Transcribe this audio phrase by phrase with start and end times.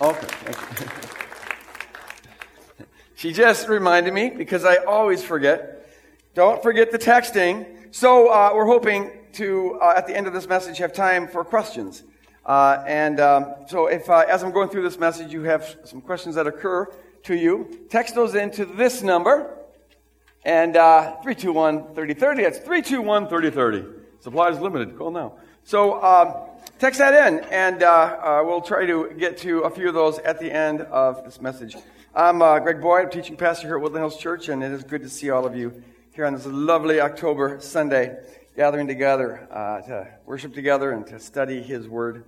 [0.00, 0.28] Okay,
[3.16, 5.90] she just reminded me because I always forget.
[6.34, 7.92] Don't forget the texting.
[7.92, 11.44] So uh, we're hoping to, uh, at the end of this message, have time for
[11.44, 12.04] questions.
[12.46, 16.00] Uh, and um, so if, uh, as I'm going through this message, you have some
[16.00, 16.86] questions that occur
[17.24, 19.56] to you, text those into this number.
[20.44, 22.42] And uh, 321 3030.
[22.44, 23.84] That's 321 3030.
[24.20, 24.96] Supplies limited.
[24.96, 25.34] Call now.
[25.64, 26.47] So um,
[26.78, 30.20] text that in, and uh, uh, we'll try to get to a few of those
[30.20, 31.76] at the end of this message.
[32.14, 34.84] I'm uh, Greg Boyd, I'm teaching pastor here at Woodland Hills Church, and it is
[34.84, 35.82] good to see all of you
[36.14, 38.16] here on this lovely October Sunday,
[38.54, 42.24] gathering together uh, to worship together and to study His Word.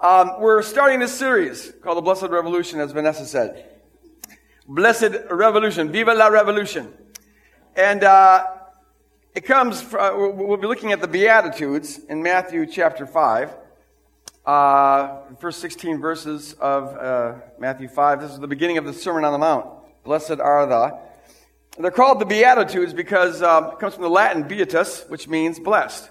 [0.00, 3.66] Um, we're starting this series called The Blessed Revolution, as Vanessa said.
[4.66, 5.92] Blessed Revolution.
[5.92, 6.94] Viva la Revolution.
[7.76, 8.46] And uh,
[9.34, 13.65] it comes, from, we'll be looking at the Beatitudes in Matthew chapter 5.
[14.46, 18.20] Uh, first 16 verses of uh, Matthew 5.
[18.20, 19.66] This is the beginning of the Sermon on the Mount.
[20.04, 20.98] Blessed are the.
[21.82, 26.08] They're called the Beatitudes because um, it comes from the Latin beatus, which means blessed.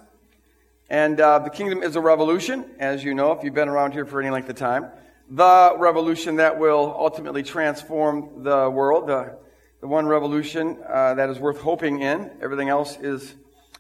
[0.90, 4.06] And uh, the kingdom is a revolution, as you know, if you've been around here
[4.06, 4.88] for any length of time.
[5.30, 9.38] The revolution that will ultimately transform the world, the
[9.86, 12.32] the one revolution uh, that is worth hoping in.
[12.42, 13.36] Everything else is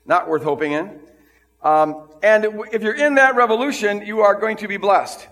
[0.05, 0.99] not worth hoping in.
[1.65, 5.27] Um, and if you're in that revolution, you are going to be blessed.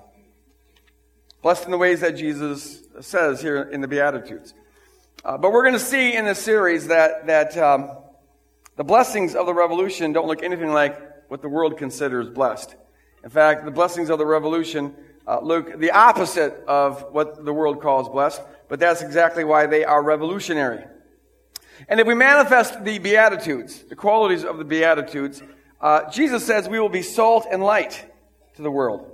[1.41, 4.53] Blessed in the ways that Jesus says here in the Beatitudes.
[5.23, 7.91] Uh, but we're going to see in this series that, that um,
[8.75, 12.75] the blessings of the revolution don't look anything like what the world considers blessed.
[13.23, 14.93] In fact, the blessings of the revolution
[15.25, 18.41] uh, look the opposite of what the world calls blessed
[18.73, 20.83] but that's exactly why they are revolutionary.
[21.87, 25.43] And if we manifest the Beatitudes, the qualities of the Beatitudes,
[25.83, 28.09] uh, Jesus says we will be salt and light
[28.55, 29.11] to the world.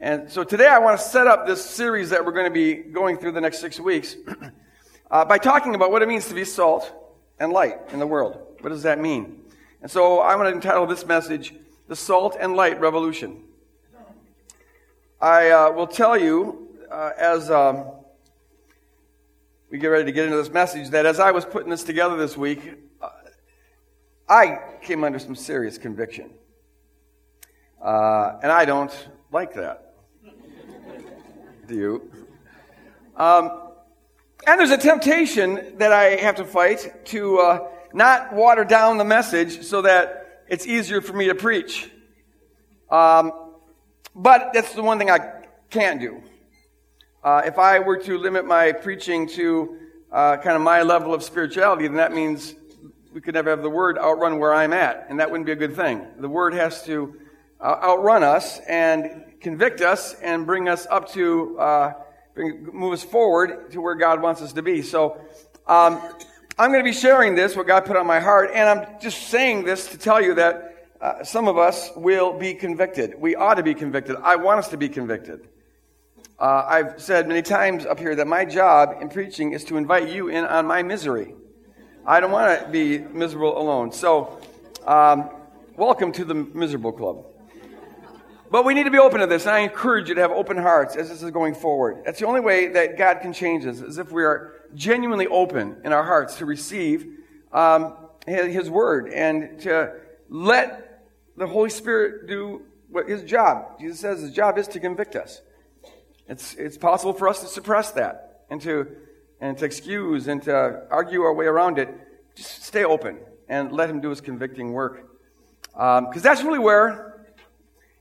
[0.00, 2.74] And so today I want to set up this series that we're going to be
[2.76, 4.16] going through the next six weeks
[5.10, 6.90] uh, by talking about what it means to be salt
[7.38, 8.40] and light in the world.
[8.60, 9.42] What does that mean?
[9.82, 11.54] And so I want to entitle this message,
[11.88, 13.44] The Salt and Light Revolution.
[15.20, 17.84] I uh, will tell you, uh, as um,
[19.70, 22.16] we get ready to get into this message that as I was putting this together
[22.16, 22.89] this week,
[24.30, 26.30] I came under some serious conviction.
[27.82, 28.92] Uh, and I don't
[29.32, 29.96] like that.
[31.66, 32.10] Do you?
[33.16, 33.50] Um,
[34.46, 39.04] and there's a temptation that I have to fight to uh, not water down the
[39.04, 41.90] message so that it's easier for me to preach.
[42.88, 43.32] Um,
[44.14, 46.22] but that's the one thing I can't do.
[47.24, 49.76] Uh, if I were to limit my preaching to
[50.12, 52.54] uh, kind of my level of spirituality, then that means
[53.12, 55.56] we could never have the Word outrun where I'm at, and that wouldn't be a
[55.56, 56.06] good thing.
[56.18, 57.16] The Word has to
[57.60, 61.92] uh, outrun us and convict us and bring us up to, uh,
[62.34, 64.82] bring, move us forward to where God wants us to be.
[64.82, 65.20] So,
[65.66, 66.00] um,
[66.58, 69.28] I'm going to be sharing this, what God put on my heart, and I'm just
[69.28, 73.18] saying this to tell you that uh, some of us will be convicted.
[73.18, 74.16] We ought to be convicted.
[74.22, 75.48] I want us to be convicted.
[76.38, 80.10] Uh, I've said many times up here that my job in preaching is to invite
[80.10, 81.34] you in on my misery.
[82.06, 83.92] I don't want to be miserable alone.
[83.92, 84.40] So,
[84.86, 85.30] um,
[85.76, 87.26] welcome to the miserable club.
[88.50, 90.56] But we need to be open to this, and I encourage you to have open
[90.56, 92.02] hearts as this is going forward.
[92.06, 95.76] That's the only way that God can change us, is if we are genuinely open
[95.84, 97.18] in our hearts to receive
[97.52, 97.94] um,
[98.26, 99.92] his, word and to
[100.30, 101.04] let
[101.36, 103.78] the Holy Spirit do what his job.
[103.78, 105.42] Jesus says his job is to convict us.
[106.28, 108.86] It's, it's possible for us to suppress that and to,
[109.40, 111.88] and to excuse and to argue our way around it.
[112.34, 113.18] Just stay open
[113.48, 115.06] and let Him do His convicting work.
[115.72, 117.26] Because um, that's really where,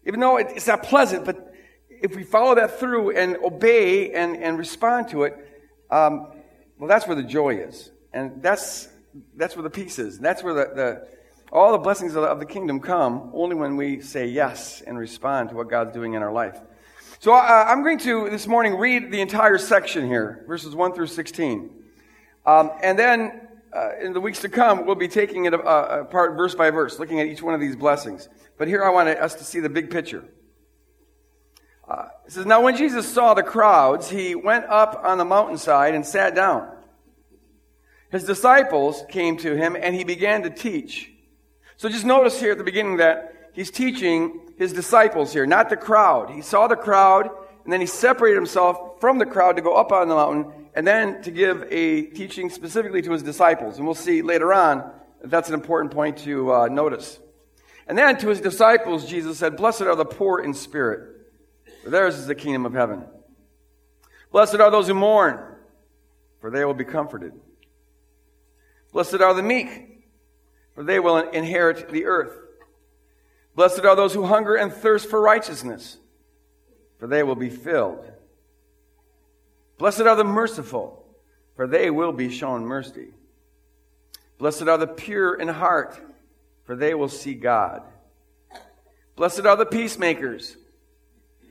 [0.06, 1.54] even though it's not pleasant, but
[1.90, 5.34] if we follow that through and obey and, and respond to it,
[5.92, 6.32] um,
[6.78, 7.92] well, that's where the joy is.
[8.14, 8.88] And that's,
[9.36, 10.18] that's where the peace is.
[10.18, 11.08] And That's where the, the
[11.52, 14.98] all the blessings of the, of the kingdom come only when we say yes and
[14.98, 16.60] respond to what God's doing in our life.
[17.22, 21.08] So uh, I'm going to this morning read the entire section here, verses 1 through
[21.08, 21.70] 16.
[22.46, 23.42] Um, and then
[23.76, 25.58] uh, in the weeks to come, we'll be taking it uh,
[26.04, 28.30] apart verse by verse, looking at each one of these blessings.
[28.58, 30.24] But here I want us to see the big picture.
[31.86, 35.96] Uh, it says, Now when Jesus saw the crowds, he went up on the mountainside
[35.96, 36.72] and sat down.
[38.14, 41.12] His disciples came to him and he began to teach.
[41.76, 45.76] So just notice here at the beginning that he's teaching his disciples here, not the
[45.76, 46.30] crowd.
[46.30, 47.30] He saw the crowd,
[47.66, 50.88] and then he separated himself from the crowd to go up on the mountain, and
[50.88, 53.76] then to give a teaching specifically to his disciples.
[53.76, 54.90] And we'll see later on
[55.22, 57.20] that that's an important point to uh, notice.
[57.86, 61.18] And then to his disciples, Jesus said, Blessed are the poor in spirit,
[61.84, 63.04] for theirs is the kingdom of heaven.
[64.32, 65.38] Blessed are those who mourn,
[66.40, 67.34] for they will be comforted.
[68.94, 70.06] Blessed are the meek,
[70.76, 72.46] for they will inherit the earth.
[73.60, 75.98] Blessed are those who hunger and thirst for righteousness,
[76.98, 78.10] for they will be filled.
[79.78, 81.06] Blessed are the merciful,
[81.58, 83.10] for they will be shown mercy.
[84.38, 86.00] Blessed are the pure in heart,
[86.64, 87.84] for they will see God.
[89.18, 90.56] Blessed are the peacemakers,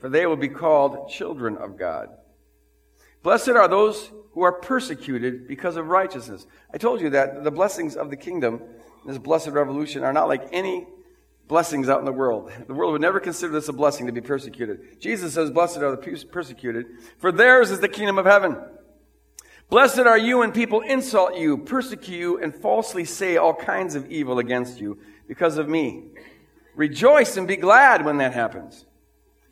[0.01, 2.09] for they will be called children of God.
[3.21, 6.47] Blessed are those who are persecuted because of righteousness.
[6.73, 8.63] I told you that the blessings of the kingdom,
[9.05, 10.87] this blessed revolution, are not like any
[11.49, 12.51] blessings out in the world.
[12.67, 15.01] The world would never consider this a blessing to be persecuted.
[15.01, 16.85] Jesus says, Blessed are the persecuted,
[17.17, 18.55] for theirs is the kingdom of heaven.
[19.69, 24.09] Blessed are you when people insult you, persecute you, and falsely say all kinds of
[24.11, 26.05] evil against you because of me.
[26.75, 28.85] Rejoice and be glad when that happens,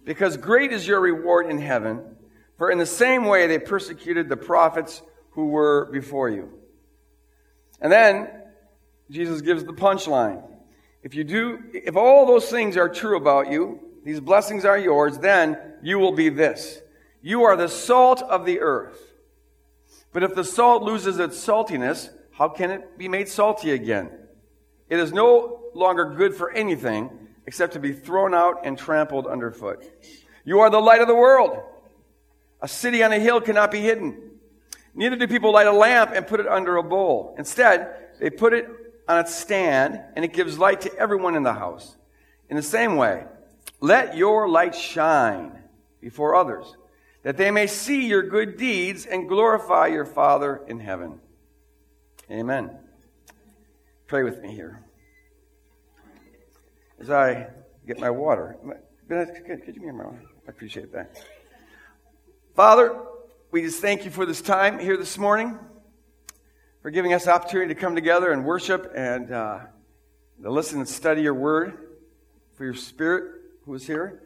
[0.05, 2.15] because great is your reward in heaven.
[2.57, 5.01] For in the same way they persecuted the prophets
[5.31, 6.49] who were before you.
[7.81, 8.29] And then
[9.11, 10.43] Jesus gives the punchline.
[11.03, 15.17] If you do, if all those things are true about you, these blessings are yours,
[15.19, 16.81] then you will be this.
[17.21, 18.99] You are the salt of the earth.
[20.13, 24.09] But if the salt loses its saltiness, how can it be made salty again?
[24.89, 27.09] It is no longer good for anything
[27.45, 29.83] except to be thrown out and trampled underfoot.
[30.43, 31.59] You are the light of the world.
[32.61, 34.31] A city on a hill cannot be hidden.
[34.95, 37.35] Neither do people light a lamp and put it under a bowl.
[37.37, 38.67] Instead, they put it
[39.07, 41.95] on its stand, and it gives light to everyone in the house.
[42.49, 43.25] In the same way,
[43.79, 45.63] let your light shine
[46.01, 46.75] before others,
[47.23, 51.19] that they may see your good deeds and glorify your Father in heaven.
[52.29, 52.77] Amen.
[54.07, 54.83] Pray with me here.
[56.99, 57.47] As I
[57.85, 58.57] get my water.
[59.07, 60.21] Could you give me my water?
[60.47, 61.17] I appreciate that.
[62.55, 62.97] Father,
[63.51, 65.59] we just thank you for this time here this morning,
[66.81, 69.59] for giving us the opportunity to come together and worship and uh,
[70.41, 71.77] to listen and study your word,
[72.55, 74.23] for your spirit who is here.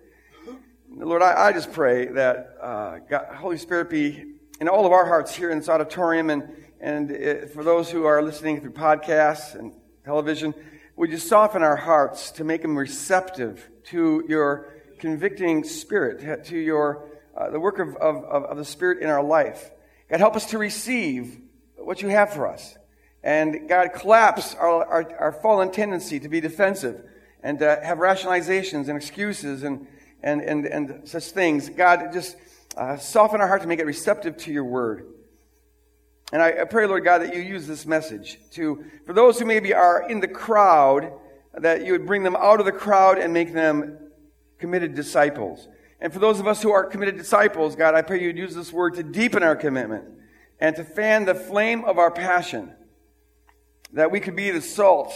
[0.90, 4.26] Lord, I, I just pray that uh, God, Holy Spirit be
[4.60, 6.50] in all of our hearts here in this auditorium and,
[6.80, 9.74] and it, for those who are listening through podcasts and
[10.04, 10.54] television,
[10.96, 17.10] would you soften our hearts to make them receptive to your convicting spirit, to your
[17.36, 19.72] uh, the work of, of, of the Spirit in our life.
[20.10, 21.40] God, help us to receive
[21.86, 22.78] what you have for us.
[23.24, 27.04] And God, collapse our, our, our fallen tendency to be defensive
[27.44, 29.88] and to have rationalizations and excuses and,
[30.24, 31.70] and, and, and such things.
[31.70, 32.36] God, just
[32.76, 35.06] uh, soften our heart to make it receptive to your word.
[36.34, 39.46] And I, I pray, Lord God, that you use this message to, for those who
[39.46, 41.12] maybe are in the crowd,
[41.54, 43.98] that you would bring them out of the crowd and make them
[44.58, 45.68] committed disciples.
[46.00, 48.72] And for those of us who are committed disciples, God, I pray you'd use this
[48.72, 50.06] word to deepen our commitment
[50.62, 52.72] and to fan the flame of our passion,
[53.94, 55.12] that we could be the salt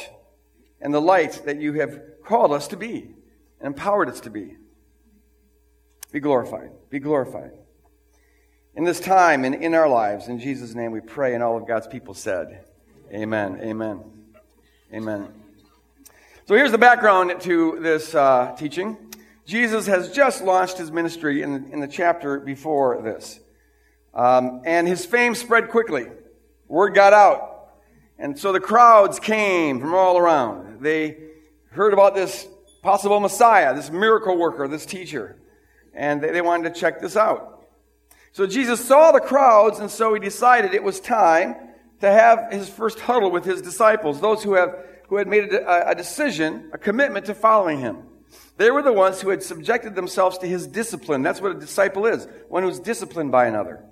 [0.81, 3.13] and the light that you have called us to be
[3.59, 4.57] and empowered us to be.
[6.11, 6.71] Be glorified.
[6.89, 7.51] Be glorified.
[8.73, 11.67] In this time and in our lives, in Jesus' name we pray, and all of
[11.67, 12.65] God's people said,
[13.13, 13.59] Amen.
[13.61, 14.01] Amen.
[14.93, 15.27] Amen.
[16.45, 18.97] So here's the background to this uh, teaching.
[19.45, 23.39] Jesus has just launched his ministry in, in the chapter before this.
[24.15, 26.07] Um, and his fame spread quickly.
[26.67, 27.69] Word got out.
[28.17, 30.81] And so the crowds came from all around.
[30.81, 31.17] They
[31.71, 32.47] heard about this
[32.81, 35.35] possible Messiah, this miracle worker, this teacher.
[35.93, 37.65] And they, they wanted to check this out.
[38.31, 41.55] So Jesus saw the crowds, and so he decided it was time
[42.01, 45.89] to have his first huddle with his disciples, those who, have, who had made a,
[45.89, 48.03] a decision, a commitment to following him.
[48.57, 51.21] They were the ones who had subjected themselves to his discipline.
[51.23, 53.83] That's what a disciple is one who's disciplined by another.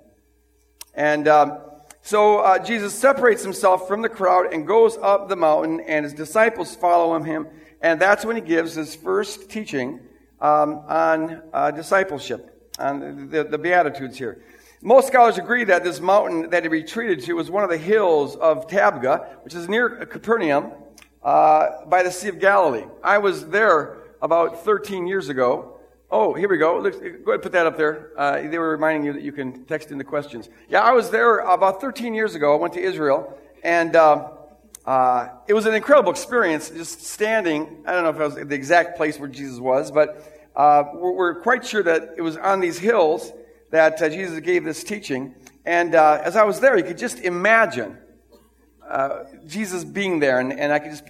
[0.94, 1.58] And um,
[2.02, 6.12] so uh, Jesus separates himself from the crowd and goes up the mountain, and his
[6.12, 7.48] disciples follow him.
[7.80, 10.00] And that's when he gives his first teaching
[10.40, 14.42] um, on uh, discipleship, on the, the Beatitudes here.
[14.82, 18.36] Most scholars agree that this mountain that he retreated to was one of the hills
[18.36, 20.72] of Tabgha, which is near Capernaum,
[21.22, 22.84] uh, by the Sea of Galilee.
[23.02, 25.73] I was there about 13 years ago.
[26.16, 26.80] Oh, here we go.
[26.80, 28.12] Go ahead and put that up there.
[28.16, 30.48] Uh, they were reminding you that you can text in the questions.
[30.68, 32.54] Yeah, I was there about 13 years ago.
[32.54, 34.28] I went to Israel, and uh,
[34.86, 37.82] uh, it was an incredible experience just standing.
[37.84, 41.10] I don't know if it was the exact place where Jesus was, but uh, we're,
[41.10, 43.32] we're, quite sure that it was on these hills
[43.72, 45.34] that uh, Jesus gave this teaching.
[45.64, 47.98] And uh, as I was there, you could just imagine
[49.48, 51.04] Jesus being there, and, and I could just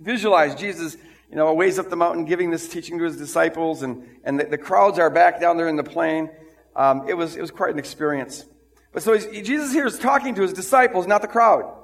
[0.00, 0.96] visualize Jesus
[1.30, 4.44] you know, ways up the mountain giving this teaching to his disciples, and, and the,
[4.44, 6.30] the crowds are back down there in the plain.
[6.74, 8.44] Um, it, was, it was quite an experience.
[8.92, 11.74] But so Jesus here is talking to his disciples, not the crowd.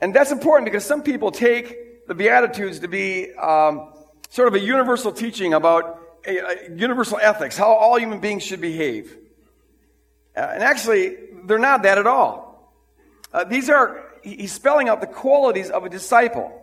[0.00, 3.92] And that's important because some people take the Beatitudes to be um,
[4.30, 8.60] sort of a universal teaching about a, a universal ethics, how all human beings should
[8.60, 9.16] behave.
[10.36, 12.74] Uh, and actually, they're not that at all.
[13.32, 16.61] Uh, these are, he's spelling out the qualities of a disciple.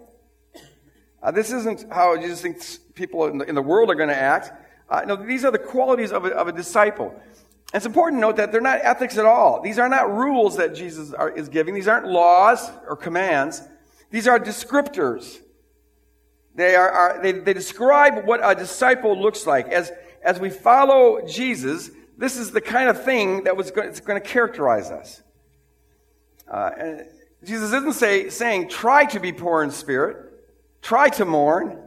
[1.22, 4.16] Uh, this isn't how Jesus thinks people in the, in the world are going to
[4.16, 4.52] act.
[4.90, 7.14] Uh, no, these are the qualities of a, of a disciple.
[7.74, 9.62] It's important to note that they're not ethics at all.
[9.62, 11.76] These are not rules that Jesus are, is giving.
[11.76, 13.62] These aren't laws or commands.
[14.10, 15.38] These are descriptors.
[16.56, 19.68] They, are, are they, they describe what a disciple looks like.
[19.68, 19.92] As,
[20.24, 24.28] as we follow Jesus, this is the kind of thing that was going, going to
[24.28, 25.22] characterize us.
[26.50, 26.72] Uh,
[27.44, 30.29] Jesus isn't say, saying, try to be poor in spirit,
[30.82, 31.78] try to mourn,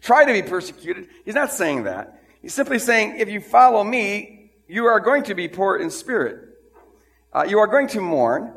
[0.00, 1.08] try to be persecuted.
[1.24, 2.22] He's not saying that.
[2.42, 6.48] He's simply saying, if you follow me, you are going to be poor in spirit.
[7.32, 8.52] Uh, you are going to mourn,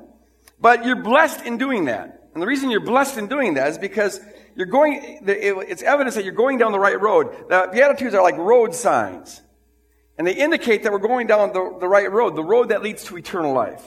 [0.59, 2.29] but you're blessed in doing that.
[2.33, 4.19] And the reason you're blessed in doing that is because
[4.55, 7.50] you're going, it's evidence that you're going down the right road.
[7.50, 9.41] The Beatitudes are like road signs.
[10.17, 13.03] And they indicate that we're going down the, the right road, the road that leads
[13.05, 13.83] to eternal life.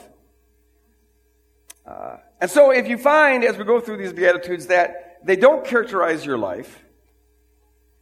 [1.85, 5.65] Uh, and so if you find, as we go through these Beatitudes, that they don't
[5.65, 6.83] characterize your life,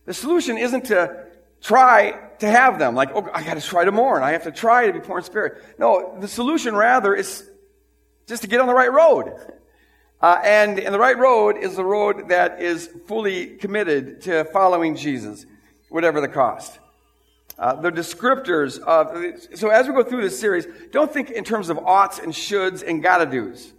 [0.06, 1.26] the solution isn't to
[1.62, 2.94] try to have them.
[2.94, 4.22] Like, oh, I got to try to mourn.
[4.22, 5.64] I have to try to be poor in spirit.
[5.80, 7.44] No, the solution rather is
[8.28, 9.34] just to get on the right road.
[10.22, 14.96] Uh, and, and the right road is the road that is fully committed to following
[14.96, 15.46] Jesus,
[15.90, 16.80] whatever the cost.
[17.58, 21.70] Uh, the descriptors of, so as we go through this series, don't think in terms
[21.70, 23.74] of oughts and shoulds and gotta do's.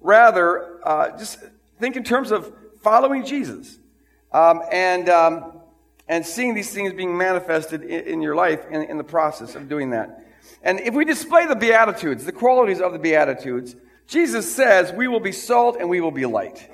[0.00, 1.38] Rather, uh, just
[1.78, 3.78] think in terms of following Jesus
[4.32, 5.60] um, and, um,
[6.08, 9.68] and seeing these things being manifested in, in your life in, in the process of
[9.68, 10.24] doing that.
[10.62, 13.76] And if we display the Beatitudes, the qualities of the Beatitudes,
[14.06, 16.68] Jesus says we will be salt and we will be light.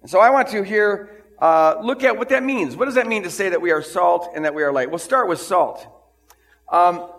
[0.00, 2.76] And so I want to here uh, look at what that means.
[2.76, 4.90] What does that mean to say that we are salt and that we are light?
[4.90, 5.86] We'll start with salt.
[6.68, 7.10] Um,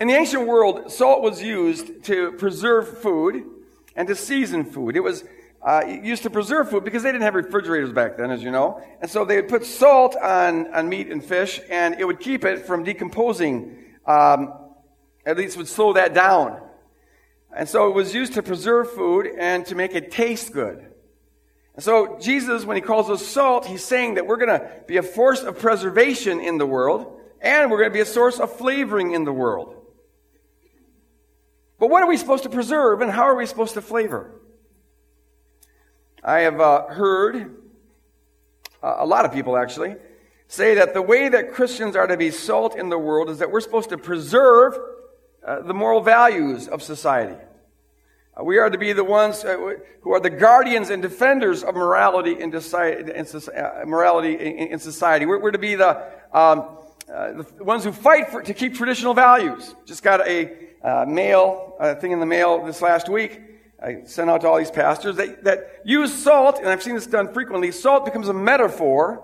[0.00, 3.44] in the ancient world, salt was used to preserve food
[3.94, 4.96] and to season food.
[4.96, 5.24] It was
[5.66, 8.80] uh, used to preserve food because they didn't have refrigerators back then, as you know.
[9.02, 12.44] And so they would put salt on, on meat and fish, and it would keep
[12.44, 13.76] it from decomposing.
[14.06, 14.54] Um,
[15.26, 16.60] at least would slow that down.
[17.54, 20.86] And so it was used to preserve food and to make it taste good.
[21.74, 24.98] And so Jesus, when he calls us salt, he's saying that we're going to be
[24.98, 28.56] a force of preservation in the world, and we're going to be a source of
[28.56, 29.74] flavoring in the world.
[31.78, 34.40] But what are we supposed to preserve, and how are we supposed to flavor?
[36.26, 37.54] I have uh, heard
[38.82, 39.94] uh, a lot of people actually
[40.48, 43.52] say that the way that Christians are to be salt in the world is that
[43.52, 44.76] we're supposed to preserve
[45.46, 47.36] uh, the moral values of society.
[48.36, 49.56] Uh, we are to be the ones uh,
[50.00, 53.12] who are the guardians and defenders of morality in, society.
[53.12, 55.26] Uh, morality in, society.
[55.26, 59.76] We're, to be the, um, the ones who fight for, to keep traditional values.
[59.84, 63.40] Just got a mail thing in the mail this last week.
[63.82, 67.06] I sent out to all these pastors that, that use salt, and I've seen this
[67.06, 67.70] done frequently.
[67.72, 69.22] Salt becomes a metaphor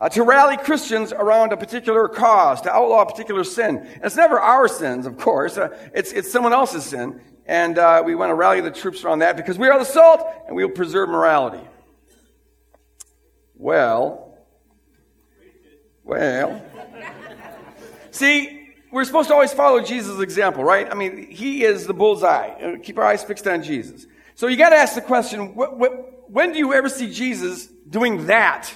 [0.00, 3.78] uh, to rally Christians around a particular cause, to outlaw a particular sin.
[3.78, 5.56] And it's never our sins, of course.
[5.56, 7.20] Uh, it's, it's someone else's sin.
[7.46, 10.20] And uh, we want to rally the troops around that because we are the salt
[10.46, 11.66] and we will preserve morality.
[13.56, 14.38] Well,
[16.04, 16.62] well.
[18.10, 18.57] See,
[18.90, 20.90] we're supposed to always follow Jesus' example, right?
[20.90, 22.48] I mean, he is the bullseye.
[22.48, 24.06] Uh, keep our eyes fixed on Jesus.
[24.34, 28.72] So you got to ask the question, when do you ever see Jesus doing that?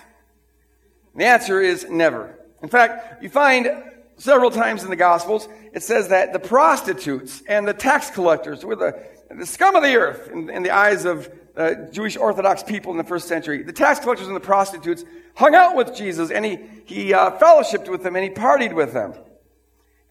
[1.14, 2.38] the answer is never.
[2.62, 3.69] In fact, you find
[4.16, 8.76] several times in the Gospels, it says that the prostitutes and the tax collectors were
[8.76, 12.92] the, the scum of the earth in, in the eyes of uh, Jewish Orthodox people
[12.92, 13.62] in the first century.
[13.62, 15.04] The tax collectors and the prostitutes
[15.35, 18.92] hung out with Jesus and he, he uh, fellowshipped with them and he partied with
[18.92, 19.14] them.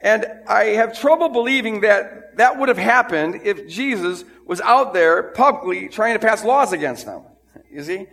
[0.02, 5.24] And I have trouble believing that that would have happened if Jesus was out there
[5.24, 7.24] publicly trying to pass laws against them.
[7.72, 8.08] You see?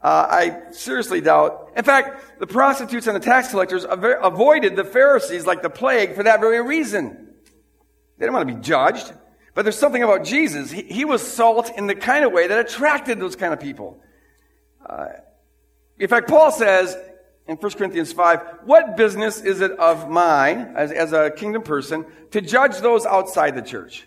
[0.00, 1.72] Uh, I seriously doubt.
[1.76, 6.22] In fact, the prostitutes and the tax collectors avoided the Pharisees like the plague for
[6.22, 7.34] that very reason.
[8.18, 9.12] They didn't want to be judged.
[9.54, 10.70] But there's something about Jesus.
[10.70, 14.00] He, he was salt in the kind of way that attracted those kind of people.
[14.84, 15.06] Uh,
[15.98, 16.96] in fact, Paul says
[17.46, 22.06] in 1 Corinthians 5, what business is it of mine, as, as a kingdom person,
[22.30, 24.06] to judge those outside the church?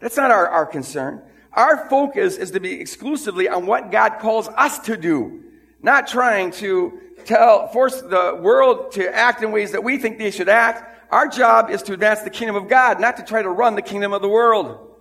[0.00, 1.22] That's not our, our concern.
[1.52, 5.44] Our focus is to be exclusively on what God calls us to do,
[5.80, 10.32] not trying to tell, force the world to act in ways that we think they
[10.32, 11.12] should act.
[11.12, 13.82] Our job is to advance the kingdom of God, not to try to run the
[13.82, 14.96] kingdom of the world.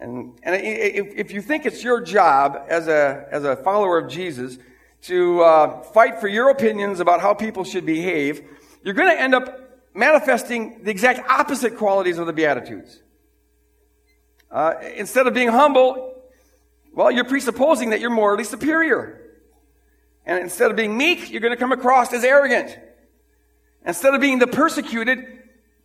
[0.00, 4.10] And, and if, if you think it's your job as a, as a follower of
[4.10, 4.58] Jesus
[5.02, 8.42] to uh, fight for your opinions about how people should behave,
[8.82, 13.02] you're going to end up manifesting the exact opposite qualities of the Beatitudes.
[14.50, 16.14] Uh, instead of being humble,
[16.94, 19.20] well, you're presupposing that you're morally superior.
[20.24, 22.76] And instead of being meek, you're going to come across as arrogant.
[23.84, 25.38] Instead of being the persecuted,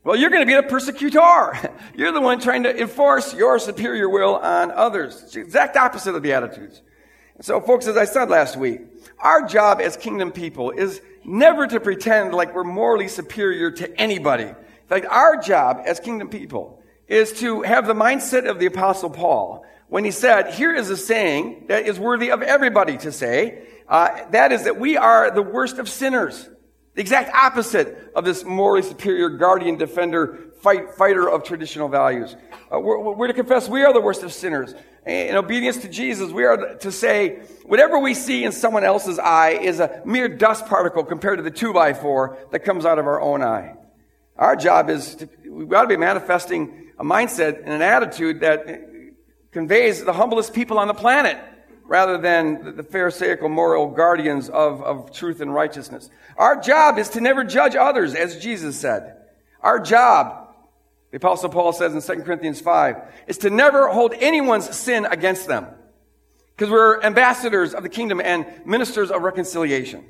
[0.03, 1.71] well, you're going to be the persecutor.
[1.95, 5.23] You're the one trying to enforce your superior will on others.
[5.23, 6.81] It's the exact opposite of the attitudes.
[7.39, 8.81] So, folks, as I said last week,
[9.23, 14.43] our job as kingdom people is never to pretend like we're morally superior to anybody.
[14.43, 19.09] In fact, our job as kingdom people is to have the mindset of the apostle
[19.09, 23.63] Paul when he said, here is a saying that is worthy of everybody to say.
[23.87, 26.49] Uh, that is that we are the worst of sinners.
[26.95, 32.35] The exact opposite of this morally superior guardian, defender, fight, fighter of traditional values.
[32.73, 34.73] Uh, we're, we're, to confess we are the worst of sinners.
[35.05, 39.51] In obedience to Jesus, we are to say whatever we see in someone else's eye
[39.51, 43.05] is a mere dust particle compared to the two by four that comes out of
[43.05, 43.75] our own eye.
[44.37, 48.81] Our job is to, we've got to be manifesting a mindset and an attitude that
[49.51, 51.37] conveys the humblest people on the planet
[51.85, 56.09] rather than the Pharisaical moral guardians of, of truth and righteousness.
[56.37, 59.17] Our job is to never judge others, as Jesus said.
[59.59, 60.42] Our job,
[61.13, 62.95] the Apostle Paul says in 2 Corinthians 5,
[63.27, 65.67] is to never hold anyone's sin against them.
[66.55, 70.03] Because we're ambassadors of the kingdom and ministers of reconciliation.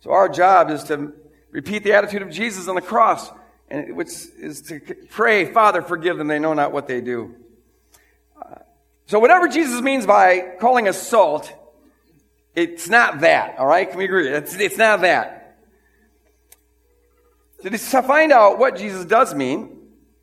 [0.00, 1.12] So our job is to
[1.50, 3.30] repeat the attitude of Jesus on the cross,
[3.68, 4.08] and which
[4.38, 7.34] is to pray, Father, forgive them, they know not what they do.
[8.34, 8.54] Uh,
[9.04, 11.52] so whatever Jesus means by calling us salt,
[12.54, 13.86] it's not that, all right?
[13.86, 14.30] Can we agree?
[14.30, 15.58] It's, it's not that.
[17.62, 19.80] So To find out what Jesus does mean,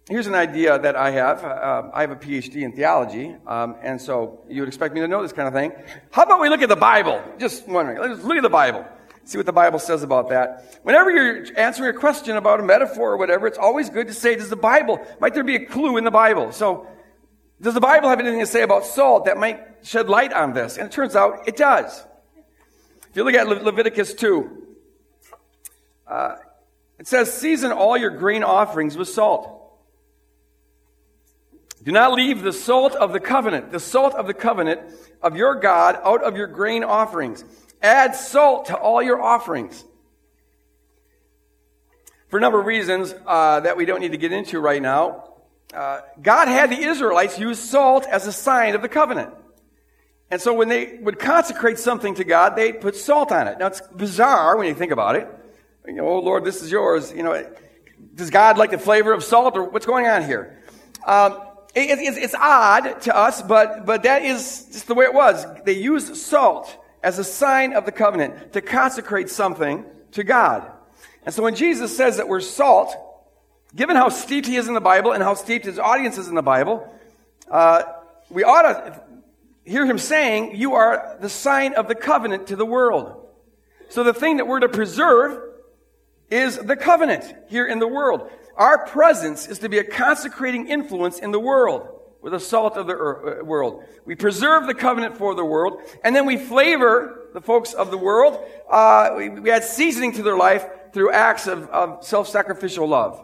[0.10, 1.44] here's an idea that I have.
[1.44, 5.08] Uh, I have a PhD in theology, um, and so you would expect me to
[5.08, 5.72] know this kind of thing.
[6.12, 7.22] How about we look at the Bible?
[7.38, 8.00] Just wondering.
[8.00, 8.86] Let's look at the Bible.
[9.24, 10.80] See what the Bible says about that.
[10.82, 14.36] Whenever you're answering a question about a metaphor or whatever, it's always good to say,
[14.36, 16.52] does the Bible, might there be a clue in the Bible?
[16.52, 16.88] So
[17.62, 20.78] does the Bible have anything to say about salt that might shed light on this?
[20.78, 22.04] And it turns out it does.
[23.10, 24.68] If you look at Le- Leviticus 2,
[26.08, 26.36] uh,
[26.98, 29.59] it says, Season all your grain offerings with salt.
[31.84, 34.82] Do not leave the salt of the covenant, the salt of the covenant
[35.22, 37.44] of your God out of your grain offerings.
[37.82, 39.84] Add salt to all your offerings.
[42.28, 45.30] For a number of reasons uh, that we don't need to get into right now,
[45.74, 49.34] uh, God had the Israelites use salt as a sign of the covenant.
[50.30, 53.58] And so when they would consecrate something to God, they put salt on it.
[53.58, 55.28] Now it's bizarre when you think about it.
[55.88, 57.12] You know, oh Lord, this is yours.
[57.12, 57.52] You know,
[58.14, 60.60] does God like the flavor of salt or what's going on here?
[61.06, 61.42] Um,
[61.76, 65.46] it, it's, it's odd to us, but, but that is just the way it was.
[65.66, 70.70] They used salt as a sign of the covenant to consecrate something to God.
[71.26, 72.96] And so when Jesus says that we're salt,
[73.76, 76.36] given how steeped he is in the Bible and how steeped his audience is in
[76.36, 76.92] the Bible,
[77.50, 77.84] uh,
[78.30, 79.02] we ought to
[79.66, 83.28] hear him saying, You are the sign of the covenant to the world.
[83.90, 85.42] So the thing that we're to preserve
[86.30, 88.30] is the covenant here in the world.
[88.56, 91.88] Our presence is to be a consecrating influence in the world.
[92.22, 93.82] with the salt of the uh, world.
[94.04, 97.98] We preserve the covenant for the world, and then we flavor the folks of the
[97.98, 98.38] world.
[98.70, 103.24] Uh, we, we add seasoning to their life through acts of, of self-sacrificial love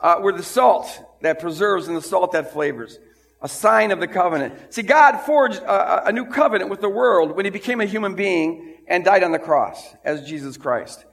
[0.00, 2.98] uh, we're the salt that preserves and the salt that flavors.
[3.40, 4.74] A sign of the covenant.
[4.74, 8.14] See, God forged a, a new covenant with the world when he became a human
[8.14, 11.04] being and died on the cross as Jesus Christ.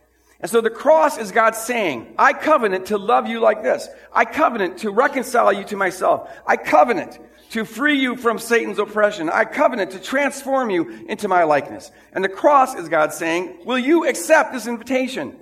[0.44, 3.88] And so the cross is God saying, I covenant to love you like this.
[4.12, 6.30] I covenant to reconcile you to myself.
[6.46, 7.18] I covenant
[7.52, 9.30] to free you from Satan's oppression.
[9.30, 11.92] I covenant to transform you into my likeness.
[12.12, 15.38] And the cross is God saying, will you accept this invitation?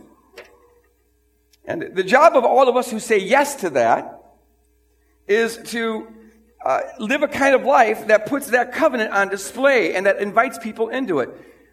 [1.66, 4.22] And the job of all of us who say yes to that
[5.28, 6.08] is to
[6.64, 10.60] uh, live a kind of life that puts that covenant on display and that invites
[10.60, 11.32] people into it.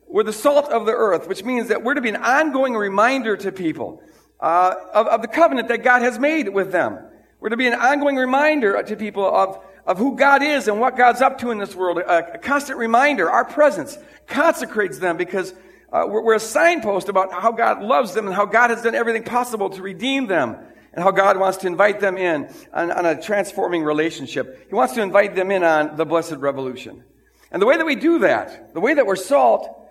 [0.09, 3.37] We're the salt of the earth, which means that we're to be an ongoing reminder
[3.37, 4.03] to people
[4.41, 6.99] uh, of, of the covenant that God has made with them.
[7.41, 10.97] We're to be an ongoing reminder to people of, of who God is and what
[10.97, 11.99] God's up to in this world.
[11.99, 13.31] A, a constant reminder.
[13.31, 15.53] Our presence consecrates them because
[15.93, 18.95] uh, we're, we're a signpost about how God loves them and how God has done
[18.95, 20.57] everything possible to redeem them
[20.93, 24.67] and how God wants to invite them in on, on, a transforming relationship.
[24.69, 27.05] He wants to invite them in on the blessed revolution.
[27.51, 29.88] And the way that we do that, the way that we're salt,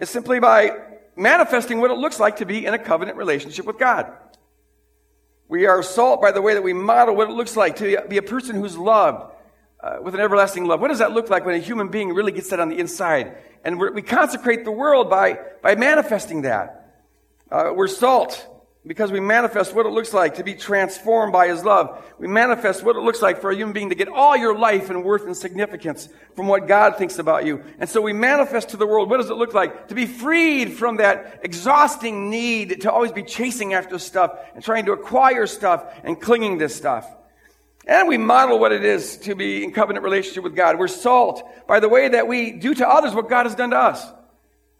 [0.00, 0.76] is simply by
[1.16, 4.12] manifesting what it looks like to be in a covenant relationship with God.
[5.48, 8.16] We are salt by the way that we model what it looks like to be
[8.16, 9.32] a person who's loved
[9.82, 10.80] uh, with an everlasting love.
[10.80, 13.36] What does that look like when a human being really gets that on the inside?
[13.64, 17.02] And we consecrate the world by, by manifesting that.
[17.50, 18.46] Uh, we're salt
[18.86, 22.02] because we manifest what it looks like to be transformed by His love.
[22.18, 24.88] We manifest what it looks like for a human being to get all your life
[24.88, 27.62] and worth and significance from what God thinks about you.
[27.78, 30.72] And so we manifest to the world what does it look like to be freed
[30.72, 35.84] from that exhausting need to always be chasing after stuff and trying to acquire stuff
[36.02, 37.06] and clinging to stuff.
[37.86, 40.78] And we model what it is to be in covenant relationship with God.
[40.78, 43.78] We're salt by the way that we do to others what God has done to
[43.78, 44.06] us.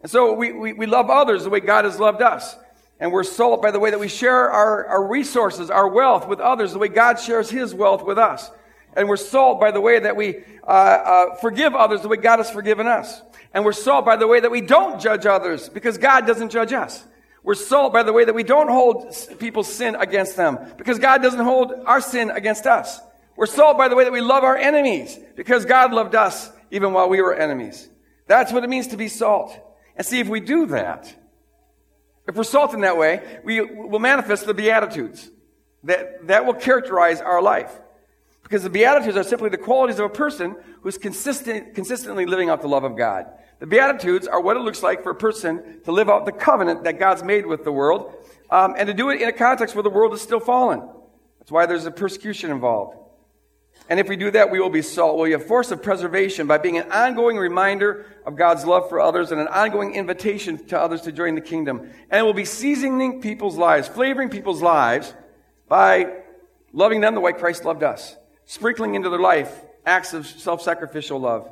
[0.01, 2.57] And so we, we, we love others the way God has loved us.
[3.01, 6.39] And we're salt by the way that we share our, our resources, our wealth with
[6.39, 8.51] others, the way God shares his wealth with us.
[8.95, 12.39] And we're salt by the way that we uh, uh, forgive others the way God
[12.39, 13.23] has forgiven us.
[13.55, 16.73] And we're salt by the way that we don't judge others because God doesn't judge
[16.73, 17.03] us.
[17.43, 21.23] We're salt by the way that we don't hold people's sin against them because God
[21.23, 23.01] doesn't hold our sin against us.
[23.35, 26.93] We're salt by the way that we love our enemies because God loved us even
[26.93, 27.89] while we were enemies.
[28.27, 29.57] That's what it means to be salt.
[29.97, 31.15] And see, if we do that,
[32.31, 35.29] if we're salt in that way, we will manifest the Beatitudes.
[35.83, 37.73] That, that will characterize our life.
[38.45, 42.63] Because the Beatitudes are simply the qualities of a person who's consistent, consistently living out
[42.63, 43.27] the love of God.
[43.59, 46.85] The Beatitudes are what it looks like for a person to live out the covenant
[46.85, 48.15] that God's made with the world,
[48.49, 50.89] um, and to do it in a context where the world is still fallen.
[51.41, 52.97] That's why there's a persecution involved.
[53.89, 55.17] And if we do that, we will be salt.
[55.17, 59.01] We'll be a force of preservation by being an ongoing reminder of God's love for
[59.01, 61.91] others and an ongoing invitation to others to join the kingdom.
[62.09, 65.13] And we'll be seasoning people's lives, flavoring people's lives
[65.67, 66.13] by
[66.73, 68.17] loving them the way Christ loved us,
[68.47, 69.53] sprinkling into their life
[69.85, 71.51] acts of self sacrificial love.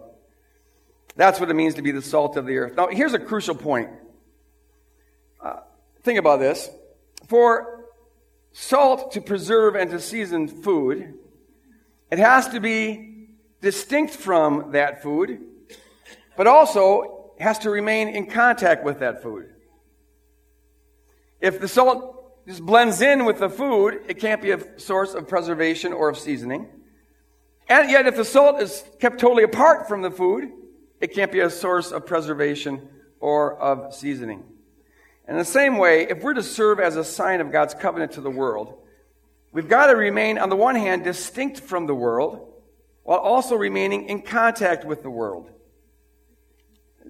[1.16, 2.76] That's what it means to be the salt of the earth.
[2.76, 3.90] Now, here's a crucial point.
[5.42, 5.56] Uh,
[6.02, 6.70] think about this.
[7.26, 7.86] For
[8.52, 11.14] salt to preserve and to season food,
[12.11, 13.29] it has to be
[13.61, 15.40] distinct from that food,
[16.37, 19.47] but also has to remain in contact with that food.
[21.40, 25.29] If the salt just blends in with the food, it can't be a source of
[25.29, 26.68] preservation or of seasoning.
[27.68, 30.51] And yet, if the salt is kept totally apart from the food,
[31.01, 32.88] it can't be a source of preservation
[33.21, 34.44] or of seasoning.
[35.29, 38.23] In the same way, if we're to serve as a sign of God's covenant to
[38.23, 38.83] the world,
[39.52, 42.52] We've got to remain, on the one hand, distinct from the world,
[43.02, 45.50] while also remaining in contact with the world.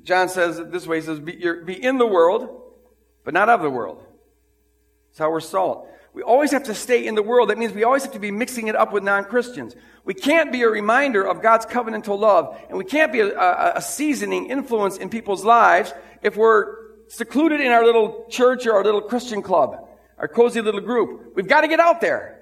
[0.04, 2.62] John says it this way He says, be, be in the world,
[3.24, 4.04] but not of the world.
[5.10, 5.88] That's how we're salt.
[6.14, 7.50] We always have to stay in the world.
[7.50, 9.74] That means we always have to be mixing it up with non Christians.
[10.04, 13.72] We can't be a reminder of God's covenantal love, and we can't be a, a,
[13.76, 16.76] a, seasoning influence in people's lives if we're
[17.08, 19.87] secluded in our little church or our little Christian club
[20.18, 21.32] our cozy little group.
[21.34, 22.40] We've got to get out there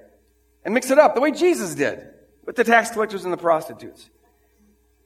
[0.65, 2.07] and mix it up the way Jesus did
[2.45, 4.09] with the tax collectors and the prostitutes.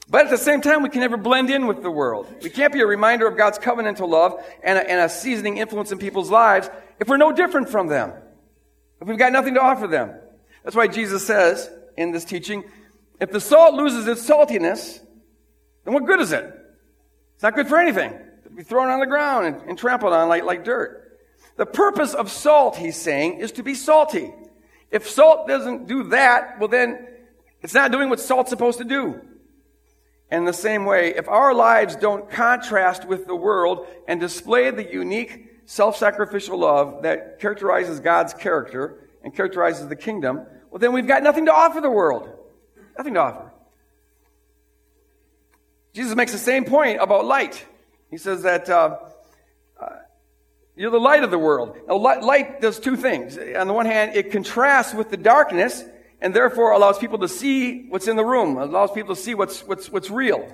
[0.09, 2.27] But at the same time, we can never blend in with the world.
[2.43, 5.93] We can't be a reminder of God's covenantal love and a, and a seasoning influence
[5.93, 8.13] in people's lives if we're no different from them.
[9.01, 10.13] If we've got nothing to offer them.
[10.65, 12.65] That's why Jesus says in this teaching,
[13.21, 15.01] if the salt loses its saltiness,
[15.85, 16.45] then what good is it?
[17.35, 18.13] It's not good for anything.
[18.45, 21.00] It'll be thrown on the ground and, and trampled on like, like dirt.
[21.61, 24.33] The purpose of salt, he's saying, is to be salty.
[24.91, 27.07] If salt doesn't do that, well then
[27.61, 29.21] it's not doing what salt's supposed to do.
[30.31, 34.91] In the same way, if our lives don't contrast with the world and display the
[34.91, 41.23] unique self-sacrificial love that characterizes God's character and characterizes the kingdom, well then we've got
[41.23, 42.27] nothing to offer the world.
[42.97, 43.53] Nothing to offer.
[45.93, 47.67] Jesus makes the same point about light.
[48.11, 48.97] He says that uh,
[50.81, 51.77] you're the light of the world.
[51.89, 53.37] Light does two things.
[53.37, 55.85] On the one hand, it contrasts with the darkness
[56.23, 59.61] and therefore allows people to see what's in the room, allows people to see what's,
[59.67, 60.51] what's, what's real.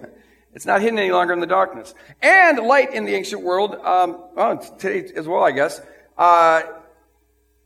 [0.53, 1.95] It's not hidden any longer in the darkness.
[2.21, 5.81] And light in the ancient world, um, well, today as well, I guess,
[6.19, 6.63] uh,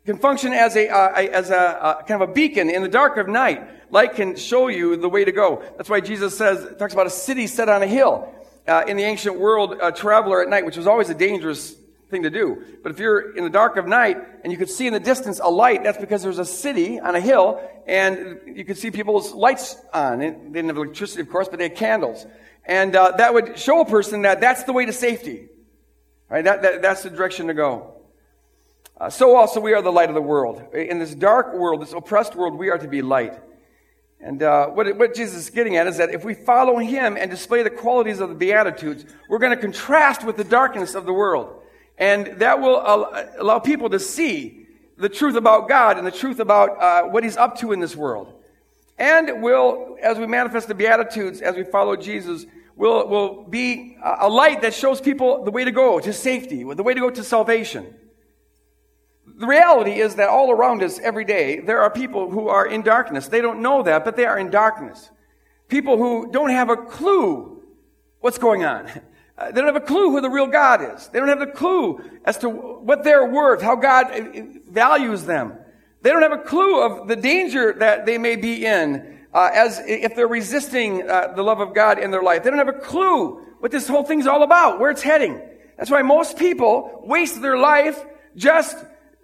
[0.05, 3.16] can function as a, uh, as a uh, kind of a beacon in the dark
[3.16, 3.90] of night.
[3.90, 5.62] Light can show you the way to go.
[5.79, 8.35] That's why Jesus says, talks about a city set on a hill.
[8.68, 11.75] Uh, in the ancient world, a traveler at night, which was always a dangerous
[12.11, 12.64] thing to do.
[12.83, 15.40] But if you're in the dark of night and you could see in the distance
[15.40, 19.33] a light, that's because there's a city on a hill and you could see people's
[19.33, 20.18] lights on.
[20.18, 22.27] They didn't have electricity, of course, but they had candles.
[22.64, 25.49] And uh, that would show a person that that's the way to safety.
[26.29, 26.44] Right?
[26.44, 27.94] That, that that's the direction to go.
[29.01, 30.62] Uh, so also we are the light of the world.
[30.75, 33.35] In this dark world, this oppressed world, we are to be light.
[34.20, 37.31] And uh, what, what Jesus is getting at is that if we follow him and
[37.31, 41.12] display the qualities of the Beatitudes, we're going to contrast with the darkness of the
[41.12, 41.60] world.
[42.00, 42.82] And that will
[43.38, 47.36] allow people to see the truth about God and the truth about uh, what He's
[47.36, 48.32] up to in this world.
[48.98, 54.28] And will, as we manifest the Beatitudes, as we follow Jesus, will, will be a
[54.28, 57.22] light that shows people the way to go to safety, the way to go to
[57.22, 57.94] salvation.
[59.26, 62.82] The reality is that all around us every day, there are people who are in
[62.82, 63.28] darkness.
[63.28, 65.10] They don't know that, but they are in darkness.
[65.68, 67.62] People who don't have a clue
[68.20, 68.90] what's going on.
[69.40, 71.09] Uh, they don't have a clue who the real God is.
[71.09, 75.55] They don't have a clue as to what they're worth, how God uh, values them.
[76.03, 79.81] They don't have a clue of the danger that they may be in uh, as
[79.87, 82.42] if they're resisting uh, the love of God in their life.
[82.42, 85.40] They don't have a clue what this whole thing's all about, where it's heading.
[85.79, 88.05] That's why most people waste their life
[88.37, 88.76] just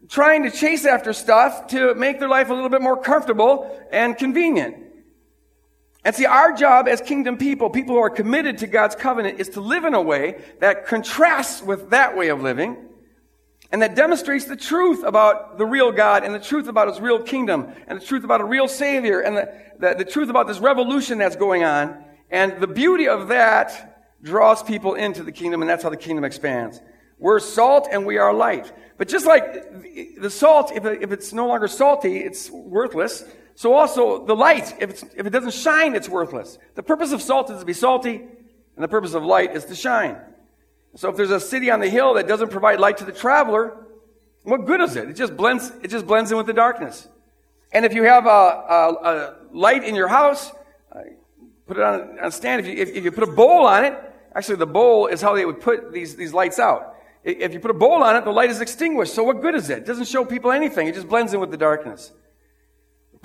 [0.09, 4.17] trying to chase after stuff to make their life a little bit more comfortable and
[4.17, 4.86] convenient.
[6.07, 9.49] And see, our job as kingdom people, people who are committed to God's covenant, is
[9.51, 12.77] to live in a way that contrasts with that way of living
[13.73, 17.21] and that demonstrates the truth about the real God and the truth about his real
[17.21, 20.61] kingdom and the truth about a real Savior and the, the, the truth about this
[20.61, 22.05] revolution that's going on.
[22.31, 26.25] And the beauty of that draws people into the kingdom, and that's how the kingdom
[26.25, 26.81] expands.
[27.19, 28.73] We're salt and we are light.
[28.97, 33.25] But just like the salt, if, if it's no longer salty, it's worthless.
[33.57, 36.59] So also the light, if, if it doesn't shine, it's worthless.
[36.75, 39.75] The purpose of salt is to be salty, and the purpose of light is to
[39.75, 40.19] shine.
[40.95, 43.75] So if there's a city on the hill that doesn't provide light to the traveler,
[44.43, 45.09] what good is it?
[45.09, 47.09] It just blends, it just blends in with the darkness.
[47.73, 50.53] And if you have a, a, a light in your house,
[50.93, 51.01] uh,
[51.67, 52.61] put it on, a stand.
[52.61, 53.99] If you, if, if you put a bowl on it,
[54.35, 56.95] actually the bowl is how they would put these, these lights out.
[57.25, 59.15] If you put a bowl on it, the light is extinguished.
[59.15, 59.79] So what good is it?
[59.79, 60.89] It doesn't show people anything.
[60.89, 62.13] It just blends in with the darkness.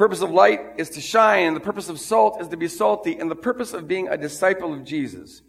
[0.02, 2.68] The purpose of light is to shine, and the purpose of salt is to be
[2.68, 5.44] salty, and the purpose of being a disciple of Jesus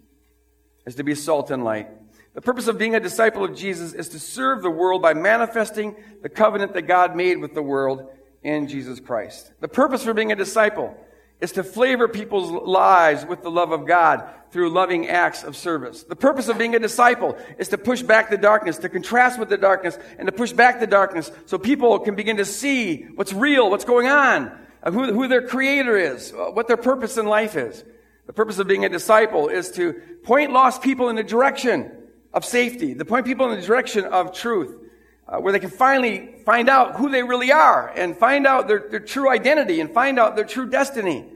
[0.84, 1.88] is to be salt and light.
[2.34, 5.96] The purpose of being a disciple of Jesus is to serve the world by manifesting
[6.20, 8.10] the covenant that God made with the world
[8.42, 9.50] in Jesus Christ.
[9.60, 10.94] The purpose for being a disciple
[11.42, 16.05] is to flavor people's lives with the love of God through loving acts of service.
[16.05, 19.48] The purpose of being a disciple is to push back the darkness, to contrast with
[19.48, 23.33] the darkness, and to push back the darkness so people can begin to see what's
[23.33, 27.83] real, what's going on, who, who their creator is, what their purpose in life is.
[28.26, 31.90] The purpose of being a disciple is to point lost people in the direction
[32.33, 34.78] of safety, to point people in the direction of truth,
[35.26, 38.87] uh, where they can finally find out who they really are and find out their,
[38.90, 41.32] their true identity and find out their true destiny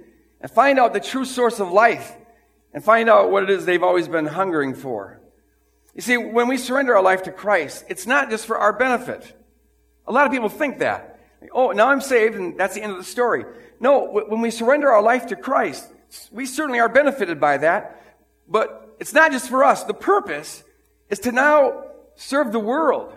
[0.46, 2.14] and find out the true source of life
[2.72, 5.20] and find out what it is they've always been hungering for.
[5.92, 9.36] You see, when we surrender our life to Christ, it's not just for our benefit.
[10.06, 11.18] A lot of people think that.
[11.50, 13.44] Oh, now I'm saved and that's the end of the story.
[13.80, 15.92] No, when we surrender our life to Christ,
[16.30, 18.00] we certainly are benefited by that,
[18.46, 19.82] but it's not just for us.
[19.82, 20.62] The purpose
[21.10, 23.12] is to now serve the world.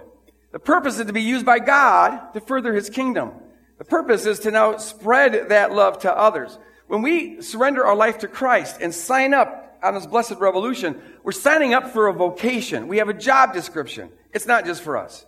[0.52, 3.34] The purpose is to be used by God to further his kingdom.
[3.78, 6.58] The purpose is to now spread that love to others.
[6.90, 11.32] When we surrender our life to Christ and sign up on this blessed revolution, we're
[11.34, 12.88] signing up for a vocation.
[12.88, 14.10] We have a job description.
[14.34, 15.24] It's not just for us.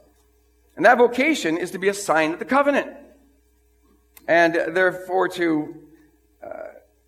[0.75, 2.91] And that vocation is to be a sign of the covenant.
[4.27, 5.75] And therefore to
[6.43, 6.49] uh,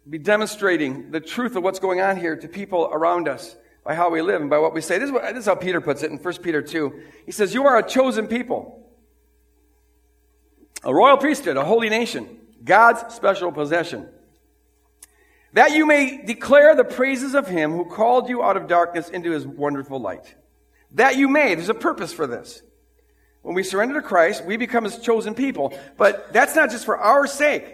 [0.07, 4.11] be demonstrating the truth of what's going on here to people around us by how
[4.11, 4.99] we live and by what we say.
[4.99, 7.01] This is, what, this is how Peter puts it in 1 Peter 2.
[7.25, 8.87] He says, You are a chosen people,
[10.83, 14.09] a royal priesthood, a holy nation, God's special possession,
[15.53, 19.31] that you may declare the praises of him who called you out of darkness into
[19.31, 20.35] his wonderful light.
[20.91, 21.55] That you may.
[21.55, 22.61] There's a purpose for this.
[23.43, 25.77] When we surrender to Christ, we become his chosen people.
[25.97, 27.65] But that's not just for our sake.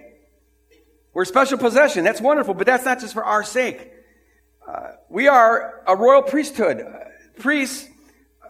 [1.14, 2.04] We're special possession.
[2.04, 3.92] That's wonderful, but that's not just for our sake.
[4.68, 6.86] Uh, we are a royal priesthood.
[7.40, 7.88] Priests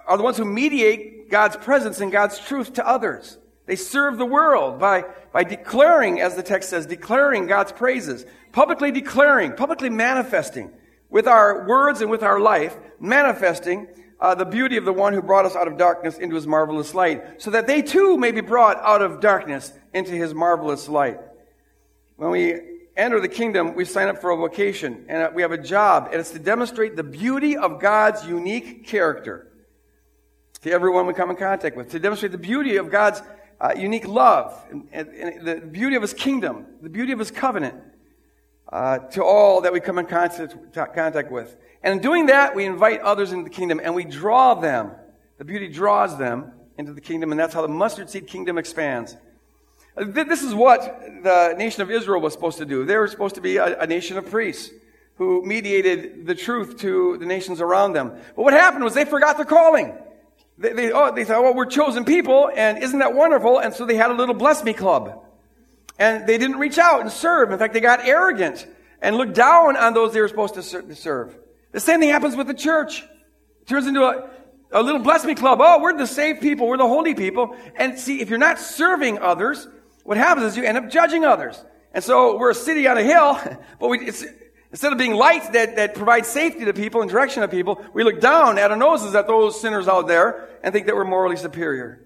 [0.08, 3.38] are the ones who mediate God's presence and God's truth to others.
[3.70, 8.92] They serve the world by, by declaring, as the text says, declaring God's praises, publicly
[8.92, 10.72] declaring, publicly manifesting
[11.08, 13.88] with our words and with our life, manifesting
[14.20, 16.96] uh, the beauty of the one who brought us out of darkness into his marvelous
[16.96, 21.20] light, so that they too may be brought out of darkness into his marvelous light.
[22.16, 22.56] When we
[22.98, 26.20] enter the kingdom, we sign up for a vocation and we have a job, and
[26.20, 29.46] it's to demonstrate the beauty of God's unique character
[30.62, 33.22] to everyone we come in contact with, to demonstrate the beauty of God's
[33.62, 37.32] uh, unique love and, and, and, the beauty of His kingdom, the beauty of His
[37.32, 37.76] covenant
[38.72, 41.58] uh, to all that we come in contact, contact with.
[41.84, 44.92] And in doing that, we invite others into the kingdom and we draw them.
[45.38, 49.16] The beauty draws them into the kingdom, and that's how the mustard seed kingdom expands.
[49.96, 52.86] This is what the nation of Israel was supposed to do.
[52.86, 54.72] They were supposed to be a, a, nation of priests
[55.16, 58.14] who mediated the truth to the nations around them.
[58.36, 59.94] But what happened was they forgot their calling.
[60.60, 63.60] They, they, oh, they thought, well, we're chosen people, and isn't that wonderful?
[63.60, 65.26] And so they had a little bless me club.
[65.98, 67.52] And they didn't reach out and serve.
[67.52, 68.68] In fact, they got arrogant
[69.02, 71.38] and looked down on those they were supposed to serve.
[71.72, 73.04] The same thing happens with the church.
[73.62, 74.30] It turns into a,
[74.72, 75.60] a little bless me club.
[75.62, 76.68] Oh, we're the saved people.
[76.68, 77.56] We're the holy people.
[77.76, 79.68] And see, if you're not serving others,
[80.04, 81.64] what happens is you end up judging others.
[81.94, 83.40] And so we're a city on a hill,
[83.80, 84.12] but we,
[84.72, 88.04] instead of being lights that, that provide safety to people and direction to people, we
[88.04, 91.36] look down at our noses at those sinners out there and think that we're morally
[91.36, 92.06] superior.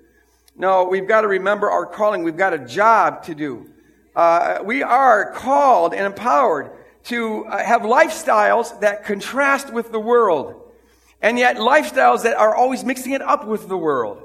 [0.55, 2.23] No, we've got to remember our calling.
[2.23, 3.69] We've got a job to do.
[4.15, 6.71] Uh, we are called and empowered
[7.05, 10.61] to uh, have lifestyles that contrast with the world.
[11.21, 14.23] And yet lifestyles that are always mixing it up with the world.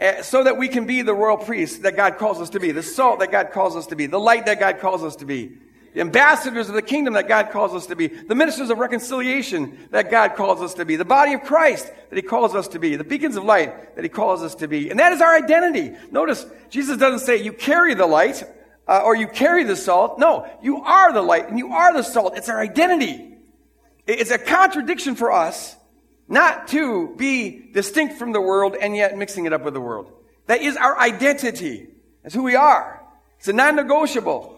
[0.00, 2.72] Uh, so that we can be the royal priest that God calls us to be,
[2.72, 5.24] the salt that God calls us to be, the light that God calls us to
[5.24, 5.52] be,
[5.94, 9.76] the ambassadors of the kingdom that God calls us to be, the ministers of reconciliation
[9.90, 12.78] that God calls us to be, the body of Christ that He calls us to
[12.78, 14.90] be, the beacons of light that He calls us to be.
[14.90, 15.94] And that is our identity.
[16.10, 18.42] Notice, Jesus doesn't say you carry the light
[18.88, 20.18] uh, or you carry the salt.
[20.18, 22.36] No, you are the light and you are the salt.
[22.36, 23.36] It's our identity.
[24.06, 25.76] It's a contradiction for us
[26.26, 30.10] not to be distinct from the world and yet mixing it up with the world.
[30.46, 31.88] That is our identity.
[32.22, 33.02] That's who we are.
[33.38, 34.51] It's a non-negotiable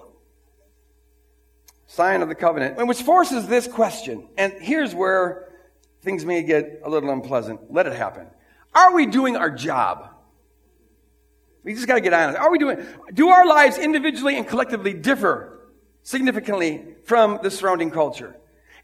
[1.95, 4.29] sign of the covenant, which forces this question.
[4.37, 5.49] And here's where
[6.03, 7.73] things may get a little unpleasant.
[7.73, 8.27] Let it happen.
[8.75, 10.11] Are we doing our job?
[11.63, 12.39] We just got to get honest.
[12.39, 15.71] Are we doing, do our lives individually and collectively differ
[16.03, 18.37] significantly from the surrounding culture?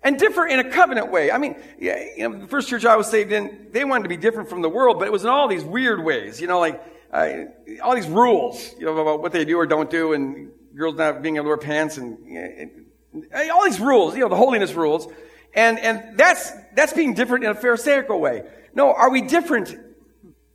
[0.03, 1.31] and differ in a covenant way.
[1.31, 4.09] I mean, yeah, you know, the first church I was saved in, they wanted to
[4.09, 6.41] be different from the world, but it was in all these weird ways.
[6.41, 7.45] You know, like uh,
[7.83, 11.21] all these rules, you know, about what they do or don't do, and girls not
[11.21, 12.87] being able to wear pants, and, and
[13.53, 14.15] all these rules.
[14.15, 15.09] You know, the holiness rules,
[15.55, 18.45] and and that's that's being different in a pharisaical way.
[18.75, 19.77] No, are we different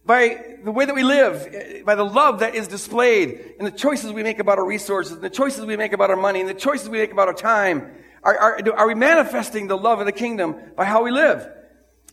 [0.05, 3.71] by the way that we live, eh, by the love that is displayed, and the
[3.71, 6.49] choices we make about our resources, and the choices we make about our money, and
[6.49, 7.91] the choices we make about our time?
[8.21, 11.47] Are, are, are we manifesting the love of the kingdom by how we live?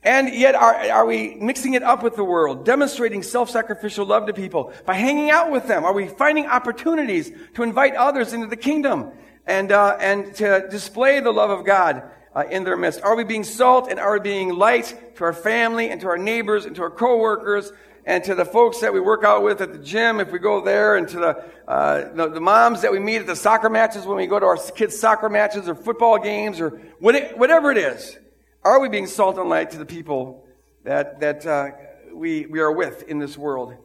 [0.02, 4.32] And yet, are, are we mixing it up with the world, demonstrating self-sacrificial love to
[4.32, 5.84] people by hanging out with them?
[5.84, 9.12] Are we finding opportunities to invite others into the kingdom
[9.46, 12.02] and uh, and to display the love of God
[12.34, 13.02] uh, in their midst?
[13.02, 16.18] Are we being salt and are we being light to our family and to our
[16.18, 17.72] neighbors and to our coworkers
[18.04, 20.60] and to the folks that we work out with at the gym if we go
[20.60, 24.04] there, and to the, uh, the, the, moms that we meet at the soccer matches
[24.04, 28.18] when we go to our kids' soccer matches or football games or whatever it is.
[28.64, 30.44] Are we being salt and light to the people
[30.84, 31.70] that, that uh,
[32.12, 33.76] we, we are with in this world?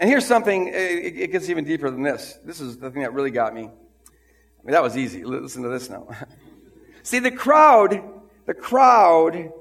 [0.00, 2.38] And here's something, it, it gets even deeper than this.
[2.42, 3.64] This is the thing that really got me.
[3.64, 5.24] I mean, that was easy.
[5.24, 6.08] Listen to this now.
[7.02, 8.02] See, the crowd,
[8.46, 9.52] the crowd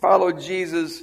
[0.00, 1.02] followed Jesus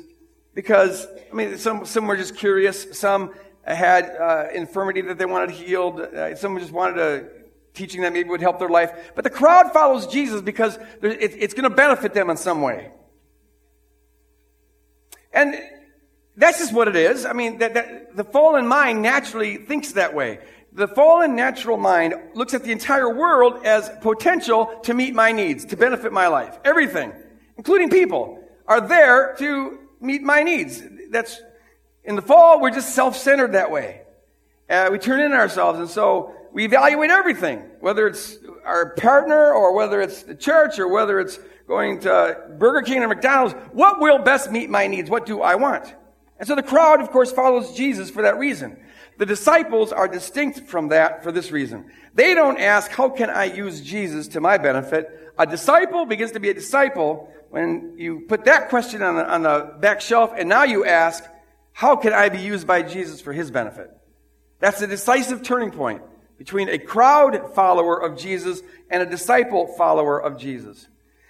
[0.54, 2.98] because, I mean, some, some were just curious.
[2.98, 3.34] Some
[3.66, 6.00] had uh, infirmity that they wanted healed.
[6.00, 7.28] Uh, some just wanted a
[7.74, 9.12] teaching that maybe would help their life.
[9.14, 12.92] But the crowd follows Jesus because it, it's going to benefit them in some way.
[15.34, 15.60] And
[16.38, 17.26] that's just what it is.
[17.26, 20.40] I mean, that, that, the fallen mind naturally thinks that way.
[20.74, 25.66] The fallen natural mind looks at the entire world as potential to meet my needs,
[25.66, 26.58] to benefit my life.
[26.66, 27.14] Everything,
[27.58, 30.84] including people, are there to meet my needs.
[31.10, 31.42] That's,
[32.04, 34.02] in the fall, we're just self-centered that way.
[34.70, 39.74] Uh, we turn in ourselves, and so we evaluate everything, whether it's our partner, or
[39.74, 43.54] whether it's the church, or whether it's going to Burger King or McDonald's.
[43.72, 45.10] What will best meet my needs?
[45.10, 45.94] What do I want?
[46.38, 48.78] And so the crowd, of course, follows Jesus for that reason.
[49.18, 51.90] The disciples are distinct from that for this reason.
[52.14, 55.34] They don't ask, how can I use Jesus to my benefit?
[55.38, 59.44] A disciple begins to be a disciple when you put that question on the, on
[59.44, 61.24] the back shelf and now you ask,
[61.72, 63.90] how can I be used by Jesus for his benefit?
[64.60, 66.02] That's a decisive turning point
[66.38, 70.88] between a crowd follower of Jesus and a disciple follower of Jesus.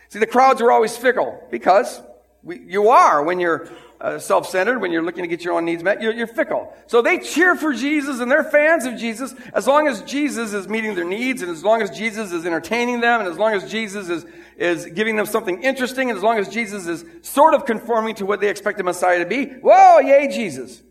[0.09, 2.01] See, the crowds are always fickle because
[2.43, 3.69] we, you are when you're
[4.01, 6.73] uh, self centered, when you're looking to get your own needs met, you're, you're, fickle.
[6.87, 10.67] So they cheer for Jesus and they're fans of Jesus as long as Jesus is
[10.67, 13.69] meeting their needs and as long as Jesus is entertaining them and as long as
[13.69, 14.25] Jesus is,
[14.57, 18.25] is giving them something interesting and as long as Jesus is sort of conforming to
[18.25, 19.45] what they expect the Messiah to be.
[19.45, 20.81] Whoa, yay, Jesus.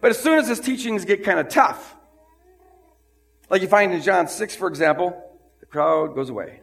[0.00, 1.94] But as soon as his teachings get kind of tough,
[3.48, 5.14] like you find in John 6, for example,
[5.60, 6.61] the crowd goes away.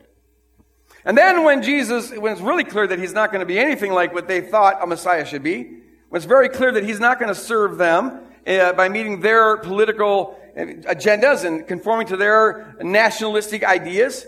[1.06, 3.93] And then when Jesus, when it's really clear that he's not going to be anything
[3.93, 5.64] like what they thought a Messiah should be,
[6.10, 9.58] when it's very clear that he's not going to serve them uh, by meeting their
[9.58, 14.26] political agendas and conforming to their nationalistic ideas,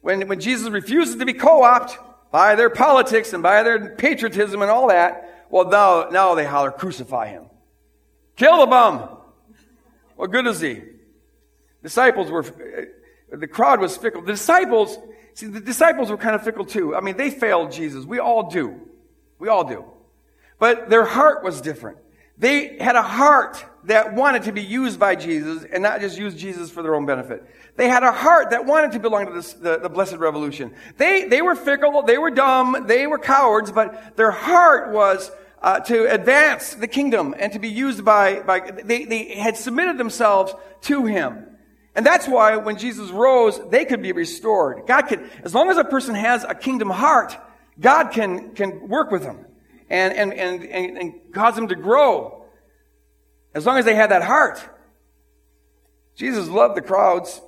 [0.00, 1.98] when, when Jesus refuses to be co-opted
[2.30, 6.70] by their politics and by their patriotism and all that, Well, now, now they holler,
[6.70, 7.44] crucify him.
[8.36, 9.08] Kill the bum.
[10.16, 10.82] What good is he?
[11.82, 12.44] Disciples were,
[13.30, 14.22] the crowd was fickle.
[14.22, 14.98] The disciples,
[15.36, 16.96] see, the disciples were kind of fickle too.
[16.96, 18.04] I mean, they failed Jesus.
[18.04, 18.80] We all do.
[19.38, 19.84] We all do.
[20.58, 21.98] But their heart was different.
[22.38, 26.34] They had a heart that wanted to be used by Jesus and not just use
[26.34, 27.44] Jesus for their own benefit.
[27.76, 30.74] They had a heart that wanted to belong to this, the, the blessed revolution.
[30.96, 35.30] They, they were fickle, they were dumb, they were cowards, but their heart was
[35.62, 39.96] uh, to advance the kingdom and to be used by, by they, they had submitted
[39.98, 41.55] themselves to him.
[41.96, 44.86] And that's why when Jesus rose, they could be restored.
[44.86, 47.34] God could, as long as a person has a kingdom heart,
[47.80, 49.46] God can, can work with them
[49.88, 52.44] and, and, and, and, and cause them to grow.
[53.54, 54.60] As long as they had that heart.
[56.16, 57.40] Jesus loved the crowds.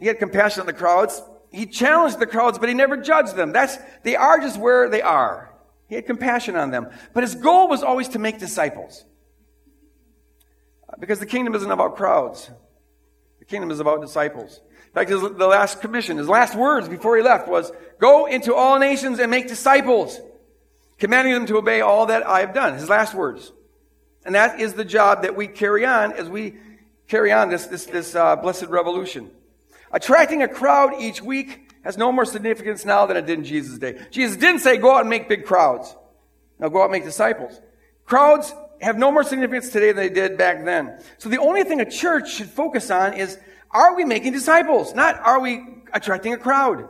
[0.00, 1.22] He had compassion on the crowds.
[1.52, 3.52] He challenged the crowds, but he never judged them.
[3.52, 5.54] That's, they are just where they are.
[5.88, 6.88] He had compassion on them.
[7.14, 9.04] But his goal was always to make disciples.
[10.98, 12.50] Because the kingdom isn't about crowds.
[13.50, 14.60] Kingdom is about disciples.
[14.86, 18.54] In fact, his, the last commission, his last words before he left was, go into
[18.54, 20.20] all nations and make disciples,
[20.98, 22.74] commanding them to obey all that I have done.
[22.74, 23.52] His last words.
[24.24, 26.58] And that is the job that we carry on as we
[27.08, 29.30] carry on this, this, this uh, blessed revolution.
[29.90, 33.78] Attracting a crowd each week has no more significance now than it did in Jesus'
[33.78, 33.98] day.
[34.12, 35.96] Jesus didn't say go out and make big crowds.
[36.60, 37.60] Now go out and make disciples.
[38.04, 40.98] Crowds have no more significance today than they did back then.
[41.18, 43.38] So the only thing a church should focus on is
[43.70, 44.94] are we making disciples?
[44.94, 46.88] Not are we attracting a crowd?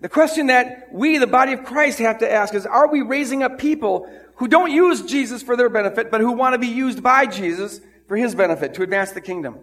[0.00, 3.42] The question that we, the body of Christ, have to ask is are we raising
[3.42, 7.02] up people who don't use Jesus for their benefit, but who want to be used
[7.02, 9.58] by Jesus for his benefit to advance the kingdom?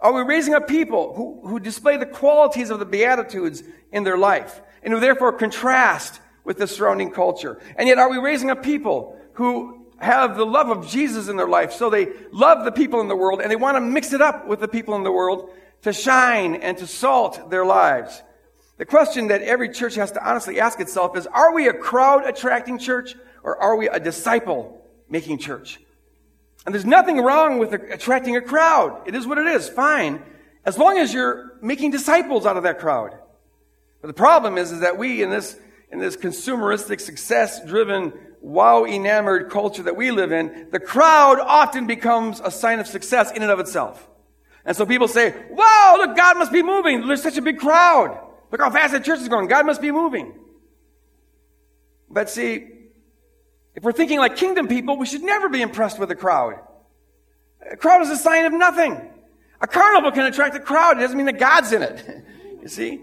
[0.00, 4.18] Are we raising up people who, who display the qualities of the Beatitudes in their
[4.18, 7.58] life and who therefore contrast with the surrounding culture?
[7.76, 11.48] And yet, are we raising up people who have the love of Jesus in their
[11.48, 14.20] life so they love the people in the world and they want to mix it
[14.20, 15.50] up with the people in the world
[15.82, 18.22] to shine and to salt their lives?
[18.78, 22.26] The question that every church has to honestly ask itself is Are we a crowd
[22.26, 25.80] attracting church or are we a disciple making church?
[26.64, 29.02] And there's nothing wrong with attracting a crowd.
[29.06, 29.68] It is what it is.
[29.68, 30.22] Fine.
[30.64, 33.18] As long as you're making disciples out of that crowd.
[34.00, 35.56] But the problem is, is that we in this,
[35.90, 41.86] in this consumeristic, success driven, wow enamored culture that we live in, the crowd often
[41.86, 44.08] becomes a sign of success in and of itself.
[44.64, 47.06] And so people say, wow, look, God must be moving.
[47.06, 48.18] There's such a big crowd.
[48.50, 49.48] Look how fast the church is going.
[49.48, 50.34] God must be moving.
[52.10, 52.68] But see,
[53.74, 56.58] if we're thinking like kingdom people, we should never be impressed with a crowd.
[57.70, 59.10] A crowd is a sign of nothing.
[59.60, 60.98] A carnival can attract a crowd.
[60.98, 62.24] It doesn't mean that God's in it.
[62.62, 63.00] you see?